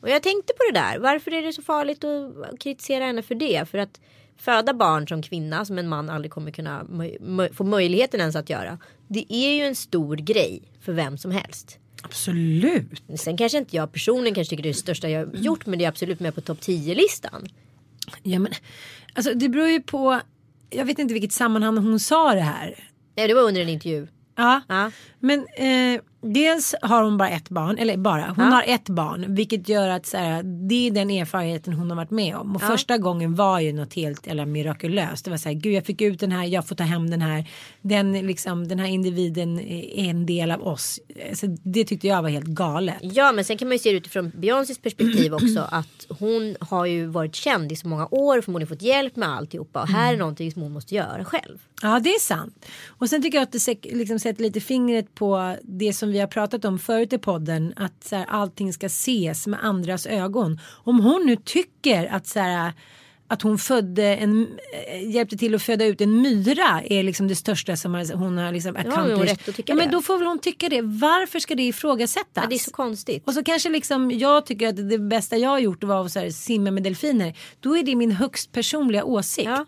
[0.01, 0.99] Och jag tänkte på det där.
[0.99, 3.69] Varför är det så farligt att kritisera henne för det?
[3.69, 4.01] För att
[4.37, 6.85] föda barn som kvinna som en man aldrig kommer kunna
[7.53, 8.79] få möjligheten ens att göra.
[9.07, 11.79] Det är ju en stor grej för vem som helst.
[12.01, 13.03] Absolut.
[13.17, 15.79] Sen kanske inte jag personligen kanske tycker det är det största jag har gjort men
[15.79, 17.47] det är absolut med på topp 10-listan.
[18.23, 18.51] Ja, men,
[19.13, 20.21] alltså, det beror ju på.
[20.69, 22.89] Jag vet inte vilket sammanhang hon sa det här.
[23.17, 24.07] Nej, det var under en intervju.
[24.35, 24.91] Ja, Ja.
[25.25, 28.51] Men eh, dels har hon bara ett barn, eller bara, hon Ja.
[28.51, 29.25] har ett barn.
[29.35, 32.55] Vilket gör att så här, det är den erfarenheten hon har varit med om.
[32.55, 32.67] Och Ja.
[32.67, 35.25] första gången var ju något helt eller mirakulöst.
[35.25, 37.21] Det var så här, gud jag fick ut den här, jag får ta hem den
[37.21, 37.49] här.
[37.81, 40.99] Den, liksom, den här individen är en del av oss.
[41.33, 42.95] Så det tyckte jag var helt galet.
[43.01, 46.85] Ja men sen kan man ju se det utifrån Beyoncés perspektiv också att hon har
[46.85, 50.17] ju varit känd i så många år förmodligen fått hjälp med alltihopa och här är
[50.17, 51.57] någonting som hon måste göra själv.
[51.81, 52.65] Ja det är sant.
[52.87, 56.27] Och sen tycker jag att det liksom sätter lite fingret på det som vi har
[56.27, 57.73] pratat om förut i podden.
[57.75, 60.59] Att så här, allting ska ses med andras ögon.
[60.83, 62.73] Om hon nu tycker att så här,
[63.27, 64.47] att hon födde en,
[64.87, 68.51] eh, hjälpte till att föda ut en myra är liksom det största som hon har
[68.51, 69.29] liksom accomplished.
[69.29, 70.81] rätt att tycka ja, men då får väl hon tycka det.
[70.81, 72.43] Varför ska det ifrågasättas?
[72.43, 73.23] Ja, det är så konstigt.
[73.27, 76.19] Och så kanske liksom jag tycker att det bästa jag har gjort var att så
[76.19, 77.37] här, simma med delfiner.
[77.59, 79.49] Då är det min högst personliga åsikt.
[79.49, 79.65] Ja.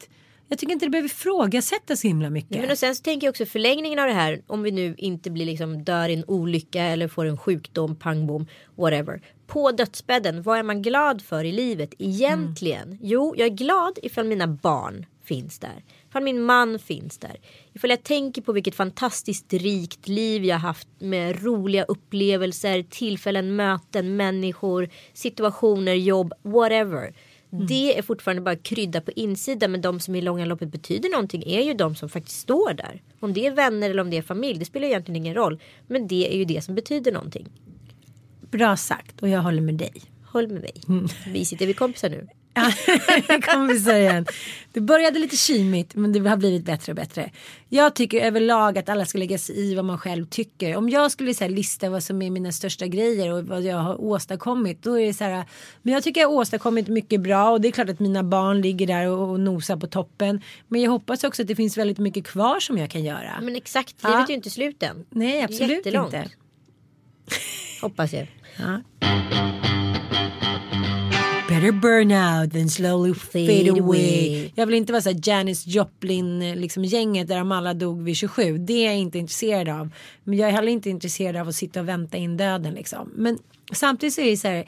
[0.50, 2.62] Jag tycker inte det behöver ifrågasättas så himla mycket.
[2.62, 5.32] Men och sen så tänker jag också förlängningen av det här om vi nu inte
[5.32, 9.22] blir liksom dör i en olycka eller får en sjukdom, pang bom, whatever.
[9.48, 12.98] På dödsbädden, vad är man glad för i livet egentligen?
[13.02, 15.84] Jo, jag är glad ifall mina barn finns där.
[16.10, 17.38] Ifall min man finns där.
[17.74, 24.16] Ifall jag tänker på vilket fantastiskt rikt liv jag haft med roliga upplevelser, tillfällen, möten,
[24.16, 27.14] människor, situationer, jobb, whatever.
[27.66, 31.44] Det är fortfarande bara krydda på insidan men de som i långa loppet betyder någonting
[31.46, 33.02] är ju de som faktiskt står där.
[33.20, 35.60] Om det är vänner eller om det är familj det spelar egentligen ingen roll.
[35.88, 37.48] Men det är ju det som betyder någonting.
[38.52, 39.94] Bra sagt och jag håller med dig.
[40.26, 40.74] Håll med mig.
[41.34, 42.28] Vi sitter vi kompisar nu.
[43.48, 44.26] Ja, säga igen.
[44.74, 47.32] Det började lite kymigt men det har blivit bättre och bättre.
[47.70, 50.76] Jag tycker överlag att alla ska lägga sig i vad man själv tycker.
[50.76, 53.78] Om jag skulle så här, lista vad som är mina största grejer och vad jag
[53.78, 54.84] har åstadkommit.
[54.84, 55.46] Då är det så här.
[55.82, 58.62] Men jag tycker jag har åstadkommit mycket bra och det är klart att mina barn
[58.62, 60.42] ligger där och, och nosar på toppen.
[60.68, 63.40] Men jag hoppas också att det finns väldigt mycket kvar som jag kan göra.
[63.42, 64.10] Men exakt, Ja.
[64.10, 65.06] livet är ju inte slut än.
[65.10, 66.14] Nej absolut jättelångt.
[66.14, 66.30] inte.
[67.82, 68.28] Hoppas jag.
[68.58, 68.82] Ja.
[71.48, 73.82] Better burn out than slowly fade, Fade away.
[73.82, 74.52] away.
[74.56, 78.16] Jag vill inte vara så här Janis Joplin liksom gänget där de alla dog vid
[78.18, 78.58] 27.
[78.58, 79.90] Det är jag inte intresserad av.
[80.24, 83.12] Men jag är heller inte intresserad av att sitta och vänta in döden liksom.
[83.16, 83.38] Men
[83.74, 84.66] samtidigt så är det så här.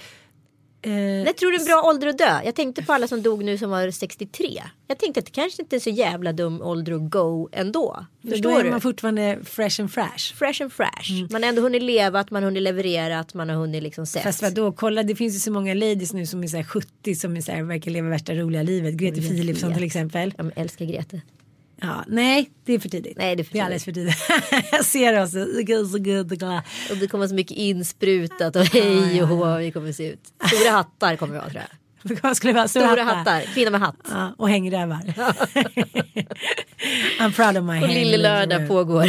[0.82, 2.42] Eh, Jag tror är en bra ålder att dö.
[2.46, 4.64] Jag tänkte på alla som dog nu som var 63.
[4.88, 8.06] Jag tänkte att det kanske inte är så jävla dum ålder att go ändå.
[8.22, 8.70] då Förstår är du?
[8.70, 10.36] man fortfarande fresh and fresh.
[10.36, 11.32] Fresh and fresh.
[11.32, 14.06] Man har ändå hunnit leva, att man har hunnit leverera, att man har hunnit liksom
[14.06, 14.24] sett.
[14.24, 17.16] Fast vadå, kolla det finns ju så många ladies nu som är så här 70
[17.16, 18.94] som är så här, verkar leva värsta roliga livet.
[18.94, 20.34] Grete Philipsson till exempel.
[20.38, 21.22] Jag älskar Grete.
[21.82, 23.18] Ja, nej, det är för tidigt.
[23.18, 24.18] Nej, det är för det är alldeles för tidigt.
[24.72, 25.32] jag ser oss.
[25.92, 26.62] Så good, glad.
[26.92, 30.20] Och det kommer så mycket insprutat och hej och hå vi kommer se ut.
[30.54, 32.36] Stora hattar kommer vi ha tror jag.
[32.36, 32.68] Skulle vara?
[32.68, 33.96] Stora, Stora hattar, kvinna med hatt.
[34.10, 35.14] Ja, och hängrävar.
[37.20, 39.06] I'm proud of my Och lille lördag pågår.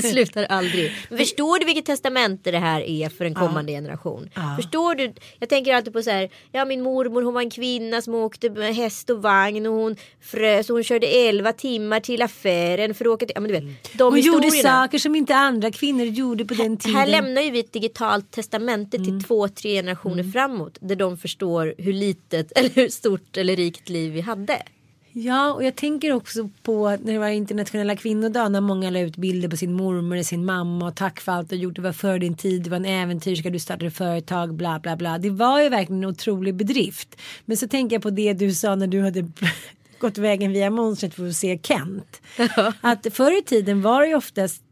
[0.10, 0.92] Slutar aldrig.
[1.08, 4.28] Men förstår du vilket testamente det här är för en kommande generation?
[4.56, 5.14] Förstår du?
[5.38, 6.28] Jag tänker alltid på så här.
[6.52, 9.96] Ja min mormor hon var en kvinna som åkte med häst och vagn och hon
[10.20, 13.32] frös och hon körde 11 timmar till affären för att åka till.
[13.34, 13.92] Ja men du vet.
[13.92, 16.96] De Hon gjorde saker som inte andra kvinnor gjorde på den tiden.
[16.96, 20.78] Här lämnar ju vi ett digitalt testamente till två, tre generationer framåt.
[20.80, 24.62] Där de förstår hur litet eller hur stort eller rikt liv vi hade.
[25.20, 29.16] Ja, och jag tänker också på när det var internationella kvinnodag när många la ut
[29.16, 31.92] bilder på sin mormor och sin mamma och tack för allt du gjort, det var
[31.92, 35.18] för din tid, du var en äventyrska, du startade företag, bla bla bla.
[35.18, 37.20] Det var ju verkligen en otrolig bedrift.
[37.44, 39.28] Men så tänker jag på det du sa när du hade
[39.98, 42.20] gått vägen via monstret för att se Kent.
[42.80, 44.62] Att förr i tiden var det ju oftast,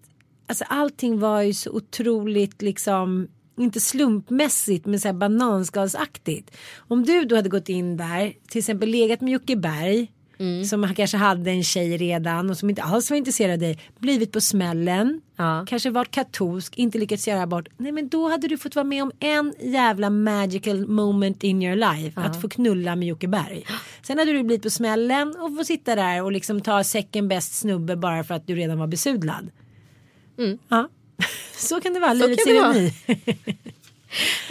[0.46, 3.28] alltså allting var ju så otroligt liksom
[3.58, 6.56] inte slumpmässigt men så här bananskalsaktigt.
[6.76, 10.12] Om du då hade gått in där, till exempel legat med Jocke Berg
[10.68, 14.32] som kanske hade en tjej redan och som inte alls var intresserad av dig, blivit
[14.32, 15.64] på smällen, Ja.
[15.68, 17.68] kanske varit katolsk, inte lyckats göra abort.
[17.76, 21.76] Nej men då hade du fått vara med om en jävla magical moment in your
[21.76, 23.64] life, att få knulla med Jocke Berg.
[24.02, 27.54] Sen hade du blivit på smällen och få sitta där och liksom ta second best
[27.54, 29.50] snubbe bara för att du redan var besudlad.
[30.68, 30.88] Ja.
[31.56, 32.92] Så kan det vara, livets ironi.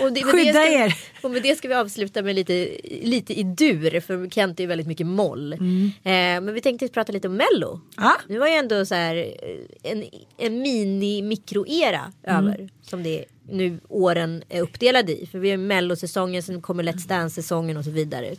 [0.01, 0.95] Och det, Skydda det ska, er.
[1.21, 3.99] Och med det ska vi avsluta med lite, lite i dur.
[3.99, 5.53] För Kent är ju väldigt mycket moll.
[5.53, 5.59] Eh,
[6.03, 7.81] men vi tänkte prata lite om Mello.
[7.97, 8.13] Ja.
[8.27, 10.03] Nu var ju ändå så här eh, en,
[10.37, 12.69] en mini mikroera över.
[12.81, 15.25] Som det nu åren är uppdelade i.
[15.25, 18.35] För vi har Mellosäsongen, sen kommer Let's Dance-säsongen och så vidare.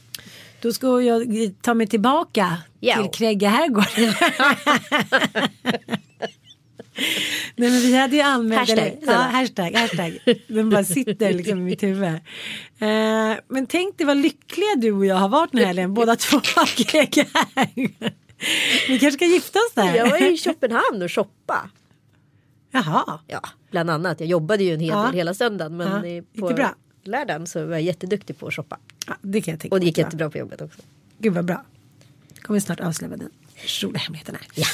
[0.61, 1.27] Då ska jag
[1.63, 3.03] ta mig tillbaka Ja.
[3.03, 3.85] till Krägga herrgård.
[7.57, 8.59] Nej men vi hade ju anmält.
[8.61, 10.19] Hashtag, eller, ja, hashtag, hashtag.
[10.49, 12.09] Den bara sitter liksom i mitt huvud.
[12.09, 12.19] Eh,
[13.49, 15.95] men tänk dig vad lyckliga du och jag har varit den här helgen.
[15.95, 16.69] Båda två har.
[18.89, 19.95] Vi kanske ska gifta oss där.
[19.95, 21.71] Jag var ju i Köpenhamn och shoppa.
[22.71, 23.21] Jaha.
[23.27, 23.41] Ja,
[23.71, 24.21] bland annat.
[24.21, 25.03] Jag jobbade ju en hel Ja.
[25.07, 25.77] del hela söndagen.
[25.77, 26.75] Men Ja, på bra?
[27.05, 28.79] lördagen så var jag jätteduktig på att shoppa.
[29.07, 30.81] Ja, det kan jag tänka Och det gick jättebra på jobbet också.
[31.19, 31.65] Gud vad bra.
[32.43, 33.31] Kommer snart avslöja den
[33.83, 34.47] roliga hemligheten här.
[34.55, 34.67] Ja.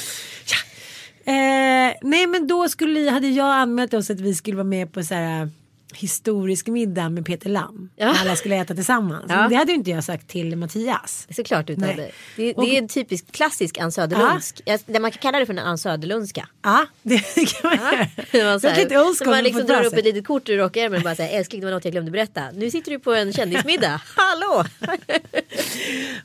[1.25, 5.03] Eh, nej men då skulle, hade jag anmält oss att vi skulle vara med på
[5.03, 5.47] så här eh,
[5.93, 7.89] historisk middag med Peter Lam.
[7.95, 8.15] Ja.
[8.21, 9.25] Alla skulle äta tillsammans.
[9.29, 9.35] Ja.
[9.35, 11.27] Men det hade ju inte jag sagt till Mattias.
[11.29, 12.11] Såklart du inte hade.
[12.35, 14.61] Det, det är en typisk klassisk Ann Söderlundsk.
[14.65, 14.77] Ja.
[14.85, 16.47] Det man kan kalla det för en Ann Söderlundska.
[16.63, 18.07] Ja, det kan man göra.
[18.31, 21.03] Det var så lite old man liksom drar upp ett litet kort ur rockärmen och
[21.03, 22.51] bara säger älskling det var något jag glömde berätta.
[22.51, 24.01] Nu sitter du på en kändismiddag.
[24.15, 24.65] Hallå!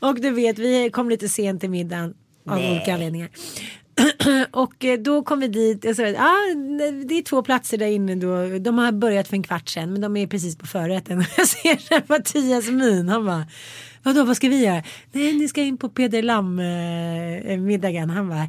[0.00, 2.14] Och du vet, vi kom lite sent till middagen
[2.46, 2.70] av Nej.
[2.70, 3.28] olika anledningar.
[4.50, 6.54] och eh, då kom vi dit och sa ah,
[7.06, 8.58] det är två platser där inne då.
[8.58, 11.24] De har börjat för en kvart sedan men de är precis på förrätten.
[11.36, 13.08] Jag ser Mattias min.
[13.08, 13.46] Han bara
[14.02, 14.82] Vadå vad ska vi göra?
[15.12, 18.10] Nej ni ska in på Peder Lam eh, middagen.
[18.10, 18.38] Han bara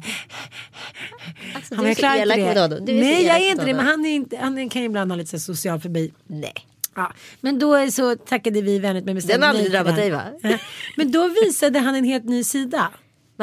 [1.54, 2.92] Alltså, han så klar inte det.
[2.92, 5.80] Nej jag är inte det men han, är inte, han kan ibland ha lite social
[5.80, 6.12] förbi.
[6.26, 6.54] Nej.
[6.94, 10.22] Ja, men då så tackade vi vänligt men bestämde Den har aldrig drabbat dig, va?
[10.42, 10.60] Eh,
[10.96, 12.90] Men då visade han en helt ny sida.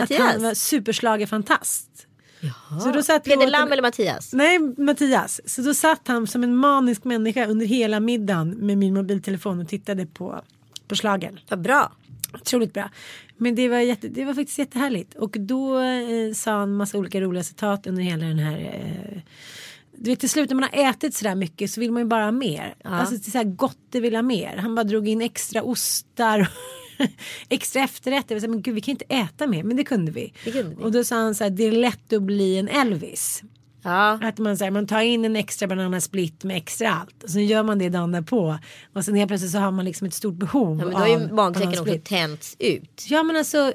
[0.01, 0.19] Mattias?
[0.21, 1.89] Att han var superslagerfantast.
[2.83, 4.33] Så då satt vi Peder åt Lam en- eller Mattias?
[4.33, 5.41] Nej, Mattias.
[5.45, 9.67] Så då satt han som en manisk människa under hela middagen med min mobiltelefon och
[9.67, 10.41] tittade på,
[10.87, 11.39] på schlagern.
[11.49, 11.91] Vad bra.
[12.33, 12.89] Otroligt bra.
[13.37, 15.15] Men det var, jätte, det var faktiskt jättehärligt.
[15.15, 19.21] Och då eh, sa han massa olika roliga citat under hela den här eh,
[19.99, 22.23] du vet till slut när man har ätit sådär mycket så vill man ju bara
[22.23, 22.75] ha mer.
[22.83, 24.57] Alltså det är så gott det vill ha mer.
[24.57, 26.49] Han bara drog in extra ostar.
[27.49, 28.35] extra efterrätter.
[28.35, 29.63] Jag sa, men gud vi kan inte äta mer.
[29.63, 30.33] Men det kunde vi.
[30.43, 30.83] Det kunde vi.
[30.83, 33.43] Och då sa han så här det är lätt att bli en Elvis.
[33.81, 34.19] Ja.
[34.21, 37.23] Att man, så här, man tar in en extra bananasplit med extra allt.
[37.23, 38.57] Och sen gör man det dagen därpå.
[38.93, 41.07] Och sen helt plötsligt så har man liksom ett stort behov ja men då har
[41.07, 43.05] ju magsäcken också tänts ut.
[43.09, 43.73] Ja men alltså.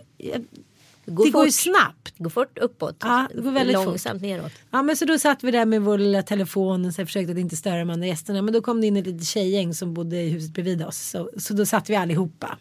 [1.07, 1.61] Går det går ju fort.
[1.61, 2.15] snabbt.
[2.17, 2.97] Det går fort uppåt.
[3.01, 3.87] Ja, det går väldigt fort.
[3.87, 4.53] långsamt neråt.
[4.71, 7.39] Ja men så då satt vi där med vår lilla telefon och så försökte att
[7.39, 8.43] inte störa de andra gästerna.
[8.43, 10.99] Men då kom det in ett litet tjejgäng som bodde i huset bredvid oss.
[11.11, 12.59] Så, så då satt vi allihopa.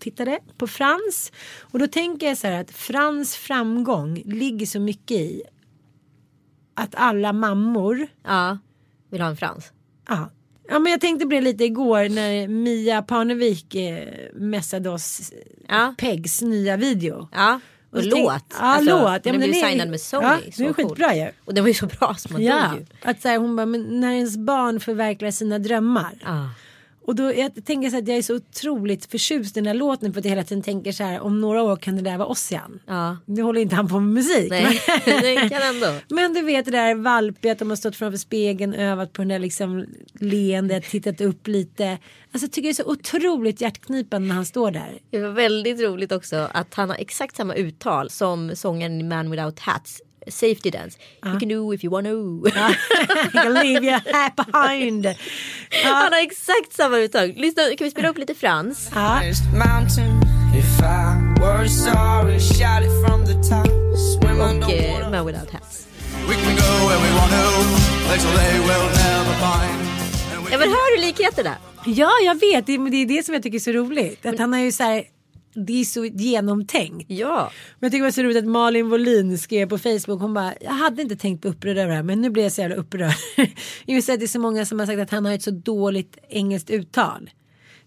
[0.00, 1.32] Tittade på Frans.
[1.60, 5.42] Och då tänker jag så här att Frans framgång ligger så mycket i
[6.74, 8.58] att alla mammor Ja,
[9.10, 9.72] vill ha en frans.
[10.08, 10.30] Ja.
[10.68, 15.32] ja, men jag tänkte på det lite igår när Mia Parnevik eh, messade oss
[15.68, 15.94] Ja.
[15.98, 17.28] Pegs nya video.
[17.32, 18.28] Ja, och, Och låt.
[18.30, 19.00] tänk- ja, låt.
[19.02, 20.26] Ja, den men blev signad med Sony.
[20.26, 20.84] Ja, så den är cool.
[20.88, 21.30] skitbra ju.
[21.44, 22.86] Och den var ju så bra som man Ja, dog ju.
[23.10, 26.18] att så här, hon bara, men när ens barn förverkligar sina drömmar.
[26.24, 26.50] Ja.
[27.02, 30.12] Och då jag tänker så att jag är så otroligt förtjust i den här låten
[30.12, 32.28] för att jag hela tiden tänker så här om några år kan det där vara
[32.28, 32.80] Ossian.
[32.86, 33.16] Ja.
[33.24, 34.50] Nu håller inte han på med musik.
[34.50, 35.94] Nej, men- kan ändå.
[36.14, 39.28] Men du vet det där valpiga att de har stått framför spegeln, övat på den
[39.28, 41.98] där liksom leendet, tittat upp lite.
[42.32, 44.98] Alltså jag tycker det är så otroligt hjärtknipande när han står där.
[45.10, 49.30] Det var väldigt roligt också att han har exakt samma uttal som sångaren i Man
[49.30, 50.02] Without Hats.
[50.28, 50.98] Safety Dance.
[51.24, 52.10] You can do if you wanna.
[52.54, 55.06] I can leave you half behind.
[55.84, 57.28] Han har exakt samma uttal.
[57.28, 58.90] Lyssna, kan vi spela upp lite frans?
[64.20, 65.86] Swim Och eh, Man Without Hats.
[66.26, 67.50] Want to,
[70.50, 71.56] Ja men hör du likheterna?
[71.86, 72.66] ja, jag vet.
[72.66, 74.26] Det är det som jag tycker är så roligt.
[74.26, 75.04] Att han har ju så här,
[75.54, 77.10] det är så genomtänkt.
[77.10, 77.52] Ja.
[77.78, 80.20] Men jag tycker det var så roligt att Malin Wollin skrev på Facebook.
[80.20, 82.52] Hon bara, jag hade inte tänkt på upprörd över det här men nu blir jag
[82.52, 83.14] så jävla upprörd.
[83.86, 86.18] Just att det är så många som har sagt att han har ett så dåligt
[86.28, 87.30] engelskt uttal.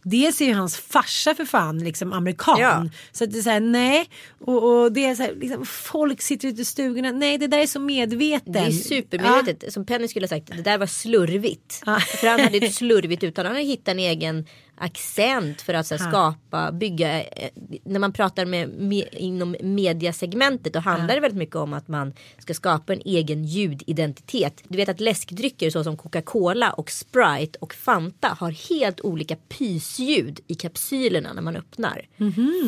[0.03, 2.59] Dels är ju hans farsa för fan liksom amerikan.
[2.59, 2.85] Ja.
[3.11, 4.09] Så att det är så här, nej.
[4.39, 7.11] Och, och det är så här, liksom, folk sitter ute i stugorna.
[7.11, 8.53] Nej, det där är så medveten.
[8.53, 9.73] Det är supermedvetet.
[9.73, 11.83] Som Penny skulle ha sagt, det där var slurvigt.
[11.85, 11.99] Ja.
[11.99, 13.45] För han hade ett slurvigt uttal.
[13.45, 14.45] Han har hittat en egen
[14.75, 17.23] accent för att så här, skapa, bygga.
[17.23, 17.49] eh,
[17.83, 22.13] När man pratar med, med inom mediasegmentet då handlar det väldigt mycket om att man
[22.37, 24.63] ska skapa en egen ljudidentitet.
[24.67, 30.55] Du vet att läskdrycker såsom Coca-Cola och Sprite och Fanta har helt olika pysljud i
[30.55, 32.07] kapsylerna när man öppnar.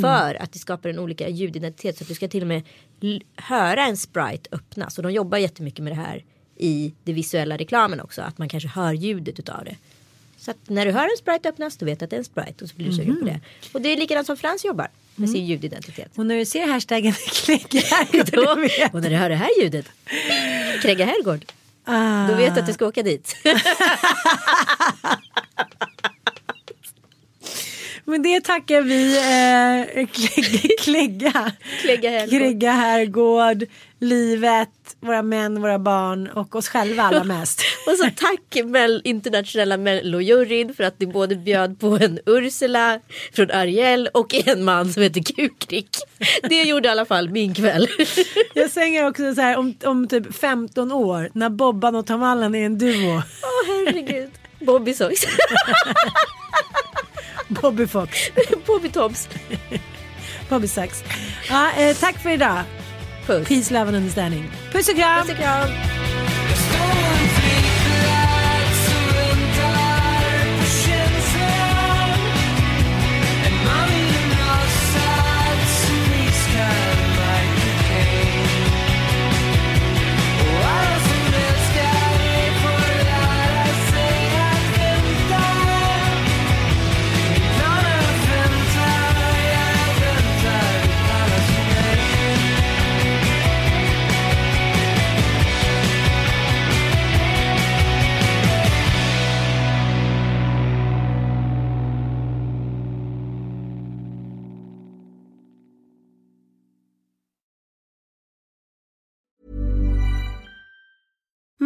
[0.01, 2.61] För att det skapar en olika ljudidentitet så att du ska till och med
[3.35, 4.97] höra en Sprite öppnas.
[4.97, 6.23] Och de jobbar jättemycket med det här
[6.57, 8.21] i det visuella reklamen också.
[8.21, 9.75] Att man kanske hör ljudet utav det.
[10.45, 12.23] Så att när du hör en Sprite öppnas då vet du att det är en
[12.23, 13.39] Sprite och så blir du sugen på det.
[13.73, 16.11] Och det är likadant som Frans jobbar med sin ljudidentitet.
[16.15, 17.13] Och när du ser hashtaggen
[17.47, 18.93] vet.
[18.93, 19.85] och när du hör det här ljudet,
[20.81, 21.45] Krägga Herrgård,
[21.87, 22.27] Ah.
[22.27, 23.35] då vet du att du ska åka dit.
[28.07, 30.07] Men det tackar vi eh,
[30.79, 31.51] Klägga,
[31.81, 32.09] Klägga.
[32.09, 32.29] Herrgård.
[32.29, 33.63] Klägga Herrgård,
[33.99, 37.61] livet, våra män, våra barn och oss själva allra mest.
[37.87, 42.99] Och så tack Mel, internationella mellojuryn för att ni både bjöd på en Ursula
[43.33, 45.89] från Ariel och en man som heter Kukrik.
[46.49, 47.87] Det gjorde i alla fall min kväll.
[48.53, 52.55] Jag säger också så här om, om typ 15 år när Bobban och Tom Allen
[52.55, 53.15] är en duo.
[53.15, 54.31] Åh herregud.
[54.59, 55.25] Bobby Socks.
[57.61, 58.31] Bobby Fox,
[58.65, 59.29] Bobby Toms.
[60.49, 61.03] Bobby Sacks.
[61.49, 62.63] Ja, eh, tack för idag.
[63.25, 63.47] Puss.
[63.47, 64.51] Peace, love and understanding.
[64.71, 65.21] Puss och kram.
[65.21, 65.94] Puss och kram.